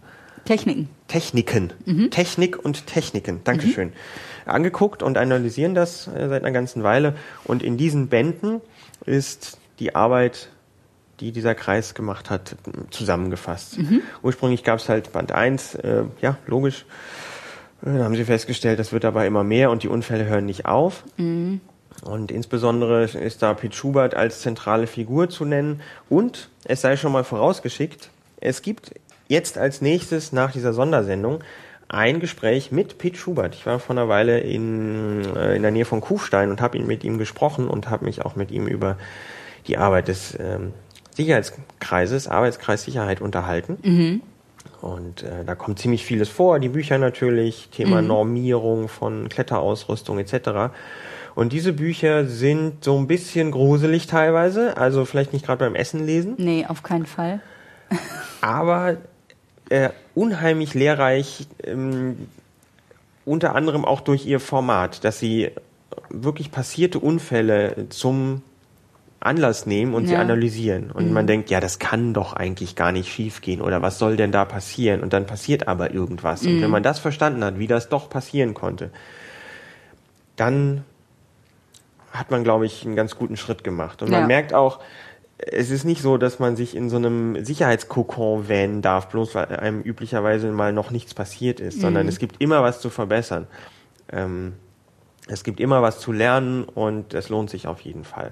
Techniken. 0.44 0.88
Techniken, 1.08 1.72
Technik 2.10 2.58
und 2.64 2.86
Techniken, 2.86 3.40
Dankeschön, 3.44 3.92
angeguckt 4.44 5.02
und 5.02 5.18
analysieren 5.18 5.74
das 5.74 6.08
äh, 6.08 6.28
seit 6.28 6.42
einer 6.42 6.52
ganzen 6.52 6.82
Weile. 6.82 7.14
Und 7.44 7.62
in 7.62 7.76
diesen 7.76 8.08
Bänden 8.08 8.60
ist 9.04 9.58
die 9.78 9.94
Arbeit, 9.94 10.48
die 11.20 11.32
dieser 11.32 11.54
Kreis 11.54 11.94
gemacht 11.94 12.28
hat, 12.28 12.56
zusammengefasst. 12.90 13.78
Ursprünglich 14.22 14.64
gab 14.64 14.78
es 14.80 14.88
halt 14.88 15.12
Band 15.12 15.32
1, 15.32 15.76
äh, 15.76 16.04
ja, 16.20 16.36
logisch. 16.46 16.84
Äh, 17.82 17.86
Dann 17.86 18.02
haben 18.02 18.16
sie 18.16 18.24
festgestellt, 18.24 18.78
das 18.78 18.92
wird 18.92 19.04
aber 19.04 19.26
immer 19.26 19.44
mehr 19.44 19.70
und 19.70 19.82
die 19.82 19.88
Unfälle 19.88 20.24
hören 20.26 20.46
nicht 20.46 20.66
auf. 20.66 21.04
Und 22.04 22.30
insbesondere 22.30 23.04
ist 23.04 23.42
da 23.42 23.54
Pete 23.54 23.74
Schubert 23.74 24.14
als 24.14 24.40
zentrale 24.40 24.86
Figur 24.86 25.30
zu 25.30 25.44
nennen. 25.44 25.80
Und 26.10 26.50
es 26.64 26.82
sei 26.82 26.96
schon 26.96 27.12
mal 27.12 27.24
vorausgeschickt, 27.24 28.10
es 28.40 28.60
gibt 28.60 28.90
jetzt 29.28 29.58
als 29.58 29.80
nächstes 29.80 30.32
nach 30.32 30.52
dieser 30.52 30.72
Sondersendung 30.72 31.40
ein 31.88 32.18
Gespräch 32.20 32.72
mit 32.72 32.98
Pete 32.98 33.16
Schubert. 33.16 33.54
Ich 33.54 33.64
war 33.66 33.78
vor 33.78 33.94
einer 33.94 34.08
Weile 34.08 34.40
in, 34.40 35.24
äh, 35.36 35.54
in 35.54 35.62
der 35.62 35.70
Nähe 35.70 35.84
von 35.84 36.00
Kufstein 36.00 36.50
und 36.50 36.60
habe 36.60 36.76
ihn 36.76 36.86
mit 36.86 37.04
ihm 37.04 37.18
gesprochen 37.18 37.68
und 37.68 37.90
habe 37.90 38.04
mich 38.04 38.24
auch 38.24 38.34
mit 38.36 38.50
ihm 38.50 38.66
über 38.66 38.96
die 39.68 39.78
Arbeit 39.78 40.08
des 40.08 40.36
ähm, 40.38 40.72
Sicherheitskreises, 41.14 42.28
Arbeitskreis 42.28 42.82
Sicherheit 42.82 43.20
unterhalten. 43.20 44.20
Und 44.82 45.22
äh, 45.22 45.44
da 45.44 45.54
kommt 45.54 45.78
ziemlich 45.78 46.04
vieles 46.04 46.28
vor, 46.28 46.58
die 46.58 46.68
Bücher 46.68 46.98
natürlich, 46.98 47.68
Thema 47.70 48.02
Normierung 48.02 48.88
von 48.88 49.28
Kletterausrüstung 49.28 50.18
etc. 50.18 50.72
Und 51.34 51.52
diese 51.52 51.72
Bücher 51.72 52.26
sind 52.26 52.84
so 52.84 52.98
ein 52.98 53.06
bisschen 53.06 53.50
gruselig 53.52 54.06
teilweise, 54.06 54.76
also 54.76 55.04
vielleicht 55.04 55.32
nicht 55.32 55.46
gerade 55.46 55.64
beim 55.64 55.74
Essen 55.74 56.04
lesen, 56.04 56.34
Nee, 56.36 56.66
auf 56.68 56.82
keinen 56.82 57.06
Fall. 57.06 57.40
aber 58.40 58.98
äh, 59.70 59.90
unheimlich 60.14 60.74
lehrreich, 60.74 61.46
ähm, 61.64 62.28
unter 63.24 63.54
anderem 63.54 63.84
auch 63.84 64.00
durch 64.00 64.26
ihr 64.26 64.40
Format, 64.40 65.04
dass 65.04 65.18
sie 65.18 65.50
wirklich 66.10 66.50
passierte 66.52 66.98
Unfälle 67.00 67.86
zum 67.88 68.42
Anlass 69.18 69.66
nehmen 69.66 69.94
und 69.94 70.06
sie 70.06 70.14
Ja. 70.14 70.20
analysieren. 70.20 70.92
Und 70.92 71.12
man 71.12 71.26
denkt, 71.26 71.50
ja, 71.50 71.58
das 71.58 71.78
kann 71.80 72.14
doch 72.14 72.32
eigentlich 72.34 72.76
gar 72.76 72.92
nicht 72.92 73.10
schiefgehen 73.10 73.60
oder 73.60 73.82
was 73.82 73.98
soll 73.98 74.16
denn 74.16 74.30
da 74.30 74.44
passieren? 74.44 75.02
Und 75.02 75.12
dann 75.12 75.26
passiert 75.26 75.66
aber 75.66 75.92
irgendwas. 75.92 76.46
Und 76.46 76.60
wenn 76.62 76.70
man 76.70 76.82
das 76.84 76.98
verstanden 77.00 77.42
hat, 77.42 77.58
wie 77.58 77.66
das 77.66 77.88
doch 77.88 78.08
passieren 78.08 78.54
konnte, 78.54 78.90
dann 80.36 80.84
hat 82.12 82.30
man, 82.30 82.44
glaube 82.44 82.66
ich, 82.66 82.84
einen 82.84 82.94
ganz 82.94 83.16
guten 83.16 83.36
Schritt 83.36 83.64
gemacht. 83.64 84.02
Und 84.02 84.10
man 84.10 84.20
Ja. 84.20 84.26
merkt 84.26 84.54
auch, 84.54 84.78
es 85.38 85.70
ist 85.70 85.84
nicht 85.84 86.00
so, 86.00 86.16
dass 86.16 86.38
man 86.38 86.56
sich 86.56 86.74
in 86.74 86.88
so 86.88 86.96
einem 86.96 87.44
Sicherheitskokon 87.44 88.48
wähnen 88.48 88.80
darf, 88.82 89.08
bloß 89.08 89.34
weil 89.34 89.46
einem 89.56 89.82
üblicherweise 89.82 90.50
mal 90.50 90.72
noch 90.72 90.90
nichts 90.90 91.12
passiert 91.14 91.60
ist, 91.60 91.80
sondern 91.80 92.08
es 92.08 92.18
gibt 92.18 92.40
immer 92.40 92.62
was 92.62 92.80
zu 92.80 92.88
verbessern. 92.88 93.46
Ähm, 94.10 94.54
es 95.28 95.42
gibt 95.42 95.60
immer 95.60 95.82
was 95.82 95.98
zu 95.98 96.12
lernen 96.12 96.64
und 96.64 97.12
es 97.12 97.28
lohnt 97.28 97.50
sich 97.50 97.66
auf 97.66 97.80
jeden 97.80 98.04
Fall. 98.04 98.30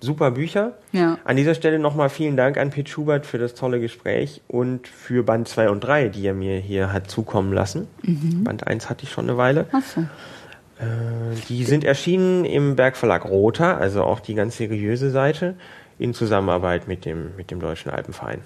Super 0.00 0.32
Bücher. 0.32 0.72
Ja. 0.92 1.18
An 1.24 1.36
dieser 1.36 1.54
Stelle 1.54 1.78
nochmal 1.78 2.08
vielen 2.10 2.36
Dank 2.36 2.58
an 2.58 2.70
Pete 2.70 2.90
Schubert 2.90 3.24
für 3.24 3.38
das 3.38 3.54
tolle 3.54 3.80
Gespräch 3.80 4.42
und 4.48 4.88
für 4.88 5.22
Band 5.22 5.46
2 5.46 5.70
und 5.70 5.80
3, 5.80 6.08
die 6.08 6.26
er 6.26 6.34
mir 6.34 6.58
hier 6.58 6.92
hat 6.92 7.08
zukommen 7.10 7.52
lassen. 7.52 7.86
Band 8.02 8.66
1 8.66 8.90
hatte 8.90 9.04
ich 9.04 9.12
schon 9.12 9.28
eine 9.28 9.38
Weile. 9.38 9.66
Ach 9.72 9.82
so. 9.82 10.00
Äh, 10.00 11.36
Die 11.48 11.64
sind 11.64 11.84
erschienen 11.84 12.44
im 12.44 12.76
Bergverlag 12.76 13.24
Rother, 13.24 13.78
also 13.78 14.02
auch 14.02 14.20
die 14.20 14.34
ganz 14.34 14.56
seriöse 14.56 15.10
Seite, 15.10 15.54
in 15.98 16.14
Zusammenarbeit 16.14 16.88
mit 16.88 17.04
dem, 17.04 17.36
mit 17.36 17.50
dem 17.50 17.60
Deutschen 17.60 17.90
Alpenverein. 17.90 18.40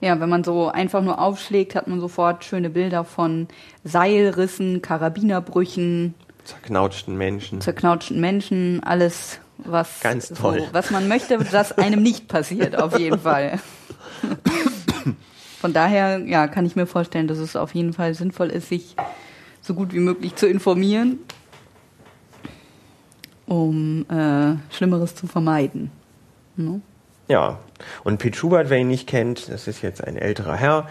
Ja, 0.00 0.20
wenn 0.20 0.28
man 0.28 0.44
so 0.44 0.68
einfach 0.68 1.02
nur 1.02 1.20
aufschlägt, 1.20 1.74
hat 1.74 1.88
man 1.88 2.00
sofort 2.00 2.44
schöne 2.44 2.70
Bilder 2.70 3.04
von 3.04 3.48
Seilrissen, 3.84 4.82
Karabinerbrüchen, 4.82 6.14
Zerknautschten 6.44 7.16
Menschen. 7.16 7.60
zerknautschten 7.62 8.20
Menschen, 8.20 8.82
alles, 8.84 9.38
was, 9.58 10.00
Ganz 10.00 10.28
so, 10.28 10.34
toll. 10.34 10.62
was 10.72 10.90
man 10.90 11.08
möchte, 11.08 11.38
dass 11.38 11.72
einem 11.72 12.02
nicht 12.02 12.28
passiert, 12.28 12.76
auf 12.80 12.98
jeden 12.98 13.18
Fall. 13.18 13.58
Von 15.60 15.72
daher, 15.72 16.18
ja, 16.18 16.46
kann 16.46 16.66
ich 16.66 16.76
mir 16.76 16.86
vorstellen, 16.86 17.26
dass 17.28 17.38
es 17.38 17.56
auf 17.56 17.74
jeden 17.74 17.94
Fall 17.94 18.12
sinnvoll 18.12 18.48
ist, 18.50 18.68
sich 18.68 18.94
so 19.62 19.72
gut 19.72 19.94
wie 19.94 20.00
möglich 20.00 20.34
zu 20.34 20.46
informieren, 20.46 21.18
um 23.46 24.04
äh, 24.10 24.56
Schlimmeres 24.74 25.14
zu 25.14 25.26
vermeiden. 25.26 25.90
Ne? 26.56 26.80
Ja, 27.28 27.58
und 28.04 28.18
Pete 28.18 28.36
Schubert, 28.36 28.70
wer 28.70 28.78
ihn 28.78 28.88
nicht 28.88 29.08
kennt, 29.08 29.48
das 29.48 29.66
ist 29.66 29.82
jetzt 29.82 30.04
ein 30.04 30.16
älterer 30.16 30.56
Herr, 30.56 30.88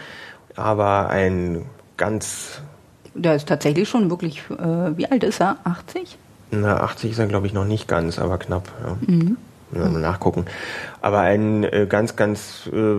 aber 0.56 1.10
ein 1.10 1.64
ganz, 1.96 2.60
Der 3.14 3.36
ist 3.36 3.48
tatsächlich 3.48 3.88
schon 3.88 4.10
wirklich, 4.10 4.42
äh, 4.50 4.96
wie 4.96 5.06
alt 5.10 5.22
ist 5.22 5.40
er? 5.40 5.58
80? 5.64 6.18
na 6.50 6.80
80 6.80 7.12
ist 7.12 7.18
er 7.18 7.26
glaube 7.26 7.46
ich 7.46 7.52
noch 7.52 7.64
nicht 7.64 7.88
ganz, 7.88 8.18
aber 8.18 8.38
knapp. 8.38 8.70
Ja. 8.84 8.96
Müssen 9.06 9.36
wir 9.70 9.86
mal 9.86 10.00
nachgucken. 10.00 10.44
Aber 11.00 11.20
ein 11.20 11.64
äh, 11.64 11.86
ganz, 11.88 12.14
ganz 12.14 12.68
äh, 12.72 12.94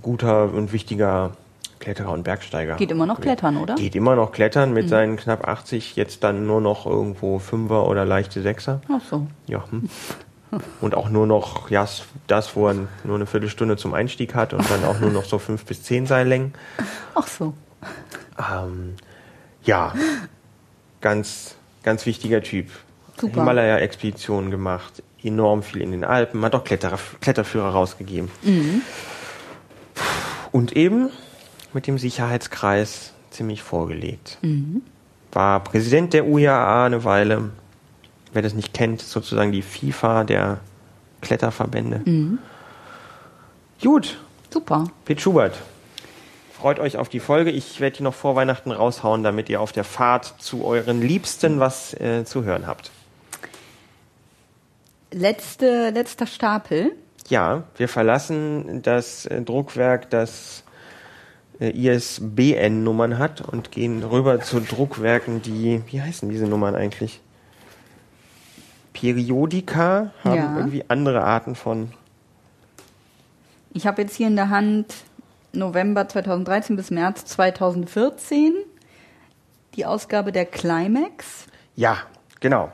guter 0.00 0.52
und 0.52 0.72
wichtiger 0.72 1.32
Kletterer 1.78 2.12
und 2.12 2.22
Bergsteiger. 2.22 2.76
Geht 2.76 2.90
immer 2.90 3.04
noch 3.06 3.20
klettern, 3.20 3.58
oder? 3.58 3.74
Geht 3.74 3.94
immer 3.94 4.16
noch 4.16 4.32
klettern 4.32 4.72
mit 4.72 4.88
seinen 4.88 5.16
knapp 5.16 5.46
80, 5.46 5.94
jetzt 5.94 6.24
dann 6.24 6.46
nur 6.46 6.60
noch 6.60 6.86
irgendwo 6.86 7.38
Fünfer 7.38 7.86
oder 7.86 8.04
leichte 8.06 8.40
Sechser. 8.40 8.80
Ach 8.88 9.02
so. 9.08 9.26
Ja. 9.46 9.64
Hm. 9.70 9.88
Und 10.80 10.94
auch 10.94 11.08
nur 11.08 11.26
noch, 11.26 11.70
ja, 11.70 11.86
das, 12.26 12.56
wo 12.56 12.68
er 12.68 12.74
nur 13.04 13.16
eine 13.16 13.26
Viertelstunde 13.26 13.76
zum 13.76 13.94
Einstieg 13.94 14.34
hat 14.34 14.52
und 14.52 14.68
dann 14.70 14.84
auch 14.84 15.00
nur 15.00 15.10
noch 15.10 15.24
so 15.24 15.38
fünf 15.38 15.64
bis 15.64 15.82
zehn 15.82 16.06
Seillängen. 16.06 16.54
Ach 17.14 17.26
so. 17.26 17.54
Ähm, 18.38 18.94
ja, 19.62 19.94
ganz, 21.00 21.56
ganz 21.82 22.06
wichtiger 22.06 22.42
Typ. 22.42 22.68
Super. 23.18 23.40
Himalaya-Expeditionen 23.40 24.50
gemacht, 24.50 25.02
enorm 25.22 25.62
viel 25.62 25.80
in 25.80 25.90
den 25.90 26.04
Alpen, 26.04 26.44
hat 26.44 26.54
auch 26.54 26.64
Kletterer, 26.64 26.98
Kletterführer 27.20 27.70
rausgegeben. 27.70 28.30
Und 30.52 30.76
eben 30.76 31.10
mit 31.72 31.86
dem 31.86 31.98
Sicherheitskreis 31.98 33.12
ziemlich 33.30 33.62
vorgelegt. 33.62 34.38
War 35.32 35.64
Präsident 35.64 36.12
der 36.12 36.26
UIAA 36.26 36.86
eine 36.86 37.04
Weile. 37.04 37.50
Wer 38.36 38.42
das 38.42 38.54
nicht 38.54 38.74
kennt, 38.74 39.00
sozusagen 39.00 39.50
die 39.50 39.62
FIFA 39.62 40.24
der 40.24 40.58
Kletterverbände. 41.22 42.02
Gut, 43.82 44.18
Super. 44.56 44.86
Pete 45.04 45.20
Schubert. 45.20 45.54
Freut 46.52 46.78
euch 46.78 46.96
auf 46.96 47.10
die 47.10 47.20
Folge. 47.20 47.50
Ich 47.50 47.80
werde 47.80 47.98
die 47.98 48.02
noch 48.02 48.14
vor 48.14 48.36
Weihnachten 48.36 48.70
raushauen, 48.70 49.22
damit 49.22 49.50
ihr 49.50 49.60
auf 49.60 49.72
der 49.72 49.84
Fahrt 49.84 50.34
zu 50.38 50.64
euren 50.64 51.02
Liebsten 51.02 51.60
was 51.60 51.92
äh, 52.00 52.24
zu 52.24 52.44
hören 52.44 52.66
habt. 52.66 52.90
Letzte, 55.12 55.90
letzter 55.90 56.26
Stapel. 56.26 56.92
Ja, 57.28 57.64
wir 57.76 57.88
verlassen 57.88 58.80
das 58.82 59.26
äh, 59.26 59.42
Druckwerk, 59.42 60.08
das 60.08 60.64
äh, 61.60 61.70
ISBN-Nummern 61.70 63.18
hat 63.18 63.42
und 63.42 63.72
gehen 63.72 64.02
rüber 64.02 64.40
zu 64.40 64.60
Druckwerken, 64.60 65.42
die, 65.42 65.82
wie 65.88 66.00
heißen 66.00 66.30
diese 66.30 66.46
Nummern 66.46 66.74
eigentlich? 66.74 67.20
Periodika 69.00 70.10
haben 70.24 70.34
Ja. 70.36 70.56
irgendwie 70.56 70.84
andere 70.88 71.22
Arten 71.22 71.54
von. 71.54 71.92
Ich 73.74 73.86
habe 73.86 74.00
jetzt 74.02 74.16
hier 74.16 74.26
in 74.26 74.36
der 74.36 74.48
Hand 74.48 74.86
November 75.52 76.08
2013 76.08 76.76
bis 76.76 76.90
März 76.90 77.26
2014 77.26 78.54
die 79.74 79.84
Ausgabe 79.84 80.32
der 80.32 80.46
Climax, 80.46 81.44
Ja, 81.74 81.98
genau. 82.40 82.72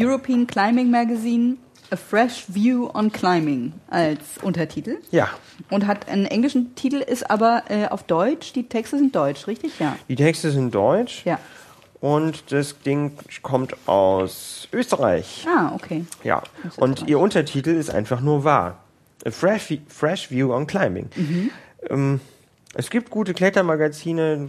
European 0.00 0.46
Climbing 0.46 0.90
Magazine, 0.90 1.56
A 1.90 1.96
Fresh 1.96 2.46
View 2.48 2.88
on 2.94 3.12
Climbing 3.12 3.74
als 3.90 4.38
Untertitel. 4.40 4.96
Ja, 5.10 5.28
Und 5.70 5.86
hat 5.86 6.08
einen 6.08 6.24
englischen 6.24 6.74
Titel, 6.74 6.96
ist 6.96 7.30
aber 7.30 7.64
äh, 7.68 7.86
auf 7.88 8.02
Deutsch. 8.04 8.54
Die 8.54 8.66
Texte 8.66 8.96
sind 8.96 9.14
deutsch, 9.14 9.46
richtig? 9.46 9.78
Ja. 9.78 9.96
die 10.08 10.16
Texte 10.16 10.50
sind 10.50 10.74
deutsch 10.74 11.26
Ja. 11.26 11.38
Und 12.00 12.52
das 12.52 12.78
Ding 12.80 13.12
kommt 13.42 13.74
aus 13.88 14.68
Österreich. 14.72 15.46
Ah, 15.48 15.72
okay. 15.74 16.04
Ja, 16.22 16.42
und 16.76 17.08
ihr 17.08 17.18
Untertitel 17.18 17.70
ist 17.70 17.90
einfach 17.90 18.20
nur 18.20 18.44
wahr. 18.44 18.78
A 19.26 19.30
fresh, 19.30 19.78
fresh 19.88 20.30
View 20.30 20.52
on 20.52 20.66
Climbing. 20.66 21.08
Mhm. 21.16 21.50
Ähm, 21.88 22.20
Es 22.74 22.90
gibt 22.90 23.10
gute 23.10 23.34
Klettermagazine, 23.34 24.48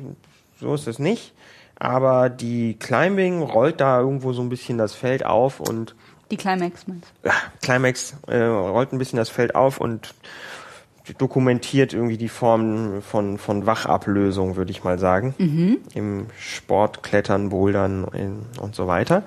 so 0.60 0.74
ist 0.74 0.88
es 0.88 1.00
nicht. 1.00 1.34
Aber 1.78 2.30
die 2.30 2.76
Climbing 2.80 3.42
rollt 3.42 3.80
da 3.82 4.00
irgendwo 4.00 4.34
so 4.34 4.42
ein 4.42 4.50
bisschen 4.50 4.78
das 4.78 4.96
Feld 4.96 5.26
auf 5.26 5.60
und 5.60 5.94
Die 6.32 6.38
Climax 6.38 6.88
meinst 6.88 7.12
ja, 7.24 7.34
Climax 7.62 8.16
äh, 8.28 8.38
rollt 8.44 8.94
ein 8.94 8.98
bisschen 8.98 9.18
das 9.18 9.30
Feld 9.30 9.56
auf 9.56 9.80
und 9.80 10.14
dokumentiert 11.18 11.94
irgendwie 11.94 12.18
die 12.18 12.30
Form 12.30 13.02
von, 13.02 13.38
von 13.38 13.66
Wachablösung, 13.66 14.56
würde 14.56 14.72
ich 14.72 14.84
mal 14.84 15.00
sagen. 15.00 15.36
Im 15.94 16.28
Sport, 16.38 17.04
Klettern, 17.04 17.50
Bouldern 17.50 18.08
in, 18.14 18.40
und 18.60 18.76
so 18.76 18.88
weiter. 18.88 19.24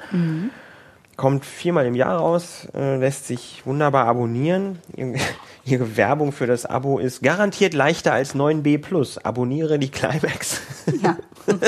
Kommt 1.16 1.45
viermal 1.45 1.87
im 1.87 1.97
Jahr 1.97 2.16
raus, 2.18 2.68
äh, 2.74 2.97
lässt 2.97 3.26
sich 3.26 3.62
wunderbar 3.64 4.07
abonnieren. 4.07 4.79
Ihre, 5.64 5.97
Werbung 5.97 6.31
für 6.31 6.47
das 6.47 6.64
Abo 6.64 6.99
ist 6.99 7.22
garantiert 7.22 7.74
leichter 7.74 8.12
als 8.12 8.37
9b+. 8.37 9.18
Abonniere 9.24 9.81
die 9.81 9.91
Climax. 9.91 10.62
Ja, 11.03 11.18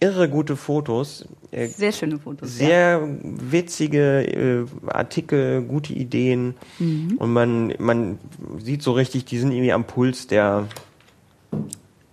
Irre 0.00 0.28
gute 0.28 0.56
Fotos. 0.56 1.26
Äh, 1.52 1.66
sehr 1.68 1.92
schöne 1.92 2.18
Fotos. 2.18 2.58
ja. 2.58 2.66
sehr 2.66 3.08
witzige 3.22 4.26
äh, 4.26 4.66
Artikel, 4.88 5.62
gute 5.62 5.92
Ideen 5.92 6.54
Mhm. 6.78 7.16
und 7.18 7.32
man 7.32 7.74
man 7.78 8.18
sieht 8.58 8.82
so 8.82 8.92
richtig, 8.92 9.24
die 9.26 9.38
sind 9.38 9.52
irgendwie 9.52 9.72
am 9.72 9.84
Puls 9.84 10.26
der 10.26 10.66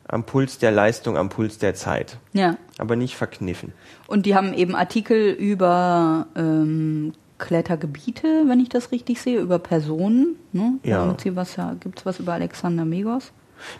am 0.08 0.24
Puls 0.24 0.58
der 0.58 0.72
Leistung, 0.72 1.18
am 1.18 1.30
Puls 1.30 1.58
der 1.60 1.76
Zeit, 1.76 2.18
Ja. 2.34 2.58
aber 2.80 2.96
nicht 2.96 3.16
verkniffen. 3.16 3.74
Und 4.08 4.26
die 4.26 4.36
haben 4.36 4.54
eben 4.54 4.76
Artikel 4.76 5.32
über 5.32 6.28
ähm, 6.36 7.14
Klettergebiete, 7.38 8.44
wenn 8.48 8.60
ich 8.60 8.70
das 8.70 8.92
richtig 8.92 9.22
sehe, 9.22 9.40
über 9.40 9.60
Personen. 9.60 10.36
Ne? 10.52 10.74
Ja. 10.84 11.16
Was 11.36 11.56
ja, 11.56 11.76
gibt's 11.80 12.06
was 12.06 12.20
über 12.20 12.34
Alexander 12.34 12.86
Megos? 12.86 13.32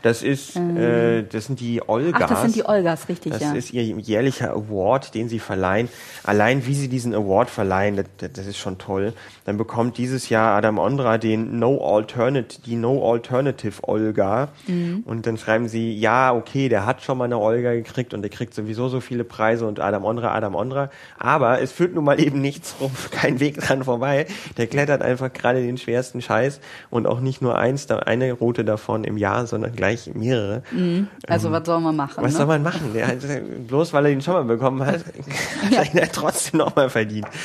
Das 0.02 0.24
ist 0.24 0.56
äh, 0.56 1.24
das 1.24 1.46
sind 1.46 1.60
die 1.60 1.82
Olgas. 1.88 2.22
Ähm. 2.22 2.26
Ach, 2.26 2.30
das 2.30 2.42
sind 2.42 2.56
die 2.56 2.66
Olgas, 2.66 3.10
richtig, 3.10 3.34
Das 3.34 3.42
ja. 3.42 3.54
ist 3.54 3.74
ihr 3.74 3.84
jährlicher 3.84 4.52
Award, 4.52 5.14
den 5.16 5.30
sie 5.30 5.40
verleihen. 5.40 5.90
Allein 6.24 6.66
wie 6.66 6.74
sie 6.74 6.88
diesen 6.88 7.14
Award 7.14 7.50
verleihen, 7.50 7.96
das, 7.96 8.32
das 8.34 8.46
ist 8.46 8.58
schon 8.58 8.78
toll. 8.78 9.14
Dann 9.46 9.58
bekommt 9.58 9.98
dieses 9.98 10.30
Jahr 10.30 10.56
Adam 10.56 10.78
Ondra 10.78 11.18
den 11.18 11.60
No 11.60 11.78
Alternative, 11.96 12.62
die 12.66 12.76
No 12.76 13.12
Alternative 13.12 13.88
Olga. 13.88 14.50
Mhm. 14.68 15.04
Und 15.06 15.26
dann 15.26 15.38
schreiben 15.38 15.68
sie, 15.68 15.94
ja, 15.98 16.34
okay, 16.34 16.70
der 16.70 16.86
hat 16.86 17.02
schon 17.02 17.18
mal 17.18 17.26
eine 17.26 17.40
Olga 17.40 17.74
gekriegt 17.74 18.14
und 18.14 18.22
der 18.22 18.30
kriegt 18.30 18.54
sowieso 18.54 18.90
so 18.90 19.00
viele 19.00 19.24
Preise 19.24 19.68
und 19.68 19.80
Adam 19.80 20.06
Ondra, 20.06 20.34
Adam 20.34 20.56
Ondra. 20.56 20.90
Aber 21.18 21.62
es 21.62 21.72
führt 21.72 21.94
nun 21.96 22.04
mal 22.04 22.20
eben 22.24 22.42
nichts 22.42 22.76
rum, 22.80 22.92
kein 23.12 23.40
Weg 23.40 23.60
dran 23.60 23.84
vorbei. 23.84 24.26
Der 24.58 24.68
klettert 24.68 25.02
einfach 25.02 25.32
gerade 25.32 25.62
den 25.62 25.78
schwersten 25.78 26.22
Scheiß 26.22 26.60
und 26.90 27.08
auch 27.08 27.20
nicht 27.20 27.42
nur 27.42 27.58
eins, 27.58 27.88
eine 27.90 28.34
Route 28.34 28.64
davon 28.64 29.04
im 29.04 29.18
Jahr, 29.18 29.48
sondern 29.48 29.69
gleich 29.70 30.14
mehrere. 30.14 30.64
Also 31.28 31.52
was 31.52 31.66
soll 31.66 31.80
man 31.82 31.96
machen? 31.96 32.16
Ähm, 32.20 32.24
Was 32.26 32.34
ne? 32.34 32.38
soll 32.38 32.48
man 32.48 32.64
machen? 32.64 32.94
Der, 32.94 33.08
hat- 33.08 33.68
bloß 33.68 33.94
weil 33.94 34.06
er 34.06 34.12
ihn 34.12 34.22
schon 34.22 34.34
mal 34.34 34.44
bekommen 34.44 34.86
hat, 34.86 35.06
hat 35.64 35.72
er 35.74 35.86
ihn 35.86 35.98
ja 35.98 36.06
trotzdem 36.08 36.60
nochmal 36.60 36.90
verdient. 36.90 37.28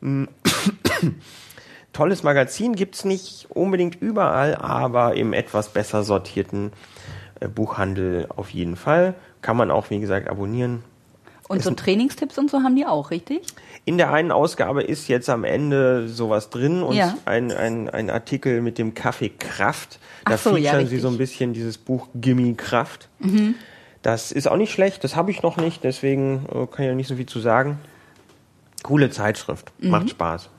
Tolles 1.92 2.22
Magazin 2.22 2.74
gibt's 2.74 3.04
nicht 3.04 3.46
unbedingt 3.50 4.00
überall, 4.00 4.54
aber 4.54 5.14
im 5.14 5.32
etwas 5.32 5.70
besser 5.70 6.04
sortierten 6.04 6.72
äh, 7.40 7.48
Buchhandel 7.48 8.26
auf 8.36 8.50
jeden 8.50 8.76
Fall. 8.76 9.14
Kann 9.42 9.56
man 9.56 9.70
auch, 9.70 9.90
wie 9.90 9.98
gesagt, 10.00 10.28
abonnieren. 10.28 10.82
Und 11.48 11.62
so 11.62 11.70
Trainingstipps 11.70 12.36
und 12.38 12.50
so 12.50 12.58
haben 12.62 12.76
die 12.76 12.84
auch, 12.86 13.10
richtig? 13.10 13.40
In 13.86 13.96
der 13.96 14.12
einen 14.12 14.30
Ausgabe 14.32 14.82
ist 14.82 15.08
jetzt 15.08 15.30
am 15.30 15.44
Ende 15.44 16.08
sowas 16.08 16.50
drin 16.50 16.82
und 16.82 16.94
Ja. 16.94 17.16
ein, 17.24 17.50
ein, 17.52 17.88
ein 17.88 18.10
Artikel 18.10 18.60
mit 18.60 18.76
dem 18.76 18.92
Kaffee 18.94 19.30
Kraft. 19.30 19.98
Da 20.26 20.34
Ach 20.34 20.38
so, 20.38 20.56
ja, 20.56 20.72
featuren 20.72 20.86
sie 20.88 20.96
richtig. 20.96 21.02
so 21.02 21.08
ein 21.08 21.16
bisschen 21.18 21.52
dieses 21.54 21.78
Buch 21.78 22.08
Gimme 22.14 22.54
Kraft. 22.54 23.08
Das 24.02 24.30
ist 24.30 24.46
auch 24.46 24.56
nicht 24.58 24.72
schlecht, 24.72 25.02
das 25.04 25.16
habe 25.16 25.30
ich 25.30 25.42
noch 25.42 25.56
nicht, 25.56 25.82
deswegen 25.84 26.44
äh, 26.52 26.66
kann 26.66 26.84
ich 26.84 26.88
ja 26.88 26.94
nicht 26.94 27.08
so 27.08 27.16
viel 27.16 27.26
zu 27.26 27.40
sagen. 27.40 27.78
Coole 28.82 29.08
Zeitschrift, 29.10 29.72
Mhm. 29.78 29.90
macht 29.90 30.10
Spaß. 30.10 30.50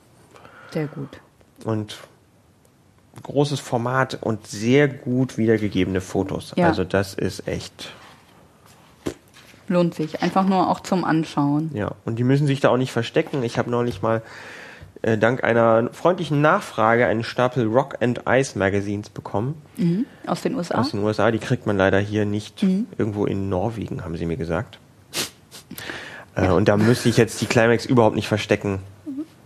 Sehr 0.72 0.86
gut. 0.88 1.20
Und 1.64 1.98
großes 3.22 3.60
Format 3.60 4.18
und 4.22 4.46
sehr 4.46 4.88
gut 4.88 5.38
wiedergegebene 5.38 6.00
Fotos. 6.00 6.52
Ja. 6.56 6.66
Also 6.66 6.84
das 6.84 7.14
ist 7.14 7.46
echt, 7.46 7.92
Lohnt 9.70 9.94
sich. 9.94 10.20
Einfach 10.20 10.44
nur 10.44 10.68
auch 10.68 10.80
zum 10.80 11.04
Anschauen. 11.04 11.70
ja. 11.72 11.92
Und 12.04 12.18
die 12.18 12.24
müssen 12.24 12.46
sich 12.46 12.58
da 12.60 12.68
auch 12.70 12.76
nicht 12.76 12.90
verstecken. 12.92 13.42
Ich 13.44 13.56
habe 13.56 13.70
neulich 13.70 14.02
mal 14.02 14.20
äh, 15.02 15.16
dank 15.16 15.44
einer 15.44 15.88
freundlichen 15.92 16.42
Nachfrage 16.42 17.06
einen 17.06 17.22
Stapel 17.24 17.66
Rock 17.68 17.96
and 18.00 18.22
Ice 18.28 18.58
Magazines 18.58 19.08
bekommen 19.10 19.54
Mhm. 19.76 20.06
Aus 20.26 20.42
den 20.42 20.56
USA? 20.56 20.78
aus 20.80 20.90
den 20.90 21.02
USA. 21.04 21.30
Die 21.30 21.38
kriegt 21.38 21.66
man 21.66 21.76
leider 21.78 21.98
hier 22.00 22.24
nicht 22.26 22.62
irgendwo 22.62 23.24
in 23.26 23.48
Norwegen, 23.48 24.04
haben 24.04 24.16
sie 24.16 24.26
mir 24.26 24.36
gesagt. 24.36 24.78
Äh, 26.34 26.48
und 26.50 26.68
da 26.68 26.76
müsste 26.76 27.08
ich 27.08 27.16
jetzt 27.16 27.40
die 27.40 27.46
Climax 27.46 27.86
überhaupt 27.86 28.16
nicht 28.16 28.28
verstecken, 28.28 28.80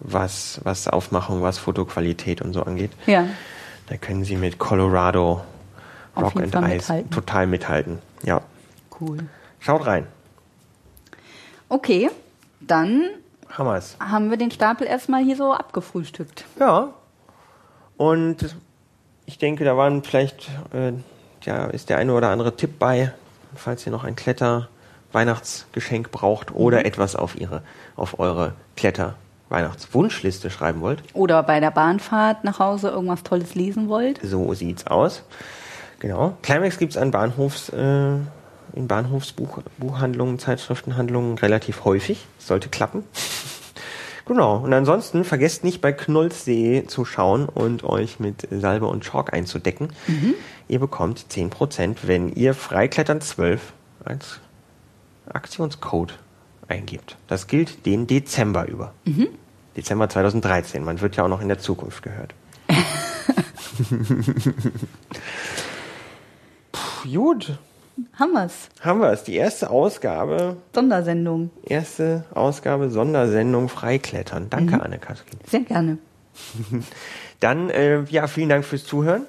was, 0.00 0.60
was 0.64 0.88
Aufmachung, 0.88 1.42
was 1.42 1.58
Fotoqualität 1.58 2.40
und 2.42 2.52
so 2.52 2.62
angeht. 2.62 2.90
Ja. 3.06 3.26
Da 3.88 3.96
können 3.98 4.24
sie 4.24 4.36
mit 4.36 4.58
Colorado 4.58 5.42
Rock 6.16 6.36
and 6.36 6.52
Fall 6.52 6.64
Ice 6.64 6.74
mithalten. 6.76 7.10
total 7.10 7.46
mithalten. 7.46 7.98
Ja. 8.22 8.40
Cool. 9.00 9.18
Schaut 9.64 9.86
rein. 9.86 10.06
Okay, 11.70 12.10
dann 12.60 13.08
Hammers. 13.48 13.96
haben 13.98 14.28
wir 14.28 14.36
den 14.36 14.50
Stapel 14.50 14.86
erstmal 14.86 15.24
hier 15.24 15.36
so 15.36 15.54
abgefrühstückt. 15.54 16.44
Ja. 16.60 16.90
Und 17.96 18.56
ich 19.24 19.38
denke, 19.38 19.64
da 19.64 19.74
waren 19.74 20.02
vielleicht, 20.02 20.50
äh, 20.74 20.92
ja, 21.44 21.64
ist 21.66 21.88
der 21.88 21.96
eine 21.96 22.12
oder 22.12 22.28
andere 22.28 22.56
Tipp 22.56 22.78
bei, 22.78 23.14
falls 23.54 23.86
ihr 23.86 23.92
noch 23.92 24.04
ein 24.04 24.16
Kletter-Weihnachtsgeschenk 24.16 26.10
braucht 26.10 26.54
oder 26.54 26.84
etwas 26.84 27.16
auf 27.16 27.40
ihre, 27.40 27.62
auf 27.96 28.18
eure 28.18 28.52
Kletter-Weihnachtswunschliste 28.76 30.50
schreiben 30.50 30.82
wollt. 30.82 31.02
Oder 31.14 31.42
bei 31.42 31.60
der 31.60 31.70
Bahnfahrt 31.70 32.44
nach 32.44 32.58
Hause 32.58 32.90
irgendwas 32.90 33.22
Tolles 33.22 33.54
lesen 33.54 33.88
wollt. 33.88 34.20
So 34.22 34.52
sieht's 34.52 34.86
aus. 34.86 35.22
Genau. 36.00 36.36
Climax 36.42 36.76
gibt's 36.76 36.98
an 36.98 37.10
Bahnhofs, 37.10 37.70
äh, 37.70 38.16
in 38.74 38.88
Bahnhofsbuchhandlungen, 38.88 40.38
Zeitschriftenhandlungen 40.38 41.38
relativ 41.38 41.84
häufig. 41.84 42.26
Sollte 42.38 42.68
klappen. 42.68 43.04
genau. 44.26 44.58
Und 44.58 44.72
ansonsten 44.72 45.24
vergesst 45.24 45.64
nicht 45.64 45.80
bei 45.80 45.92
Knollsee 45.92 46.84
zu 46.86 47.04
schauen 47.04 47.48
und 47.48 47.84
euch 47.84 48.20
mit 48.20 48.48
Salbe 48.50 48.86
und 48.86 49.04
Chalk 49.04 49.32
einzudecken. 49.32 49.88
Ihr 50.68 50.80
bekommt 50.80 51.26
10%, 51.30 51.98
wenn 52.02 52.32
ihr 52.32 52.54
Freiklettern 52.54 53.20
12 53.20 53.72
als 54.04 54.40
Aktionscode 55.26 56.18
eingibt. 56.68 57.16
Das 57.28 57.46
gilt 57.46 57.86
den 57.86 58.06
Dezember 58.06 58.66
über. 58.66 58.92
Dezember 59.76 60.08
2013. 60.08 60.84
Man 60.84 61.00
wird 61.00 61.16
ja 61.16 61.24
auch 61.24 61.28
noch 61.28 61.40
in 61.40 61.48
der 61.48 61.58
Zukunft 61.58 62.02
gehört. 62.02 62.34
Puh, 66.72 67.08
gut, 67.12 67.58
Haben 68.18 68.32
wir's. 68.32 68.68
haben 68.80 69.00
wir 69.00 69.12
es. 69.12 69.22
Die 69.24 69.36
erste 69.36 69.70
Ausgabe, 69.70 70.56
Sondersendung. 70.72 71.50
erste 71.62 72.24
Ausgabe 72.34 72.90
Sondersendung 72.90 73.68
Freiklettern. 73.68 74.48
Danke, 74.50 74.82
Anne-Kathrin. 74.82 75.38
Sehr 75.46 75.60
gerne. 75.60 75.98
Dann, 77.40 77.70
äh, 77.70 78.02
ja, 78.04 78.26
vielen 78.26 78.48
Dank 78.48 78.64
fürs 78.64 78.84
Zuhören. 78.84 79.26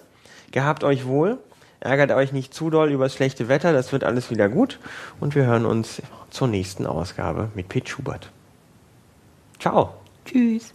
Gehabt 0.52 0.84
euch 0.84 1.06
wohl. 1.06 1.38
Ärgert 1.80 2.12
euch 2.12 2.32
nicht 2.32 2.54
zu 2.54 2.70
doll 2.70 2.92
über 2.92 3.06
das 3.06 3.14
schlechte 3.14 3.48
Wetter. 3.48 3.74
Das 3.74 3.92
wird 3.92 4.04
alles 4.04 4.32
wieder 4.32 4.50
gut. 4.50 4.80
Und 5.20 5.36
wir 5.36 5.46
hören 5.46 5.66
uns 5.66 6.02
zur 6.32 6.48
nächsten 6.48 6.88
Ausgabe 6.88 7.50
mit 7.54 7.70
Pete 7.70 7.90
Schubert. 7.90 8.32
Ciao. 9.60 9.94
Tschüss. 10.26 10.75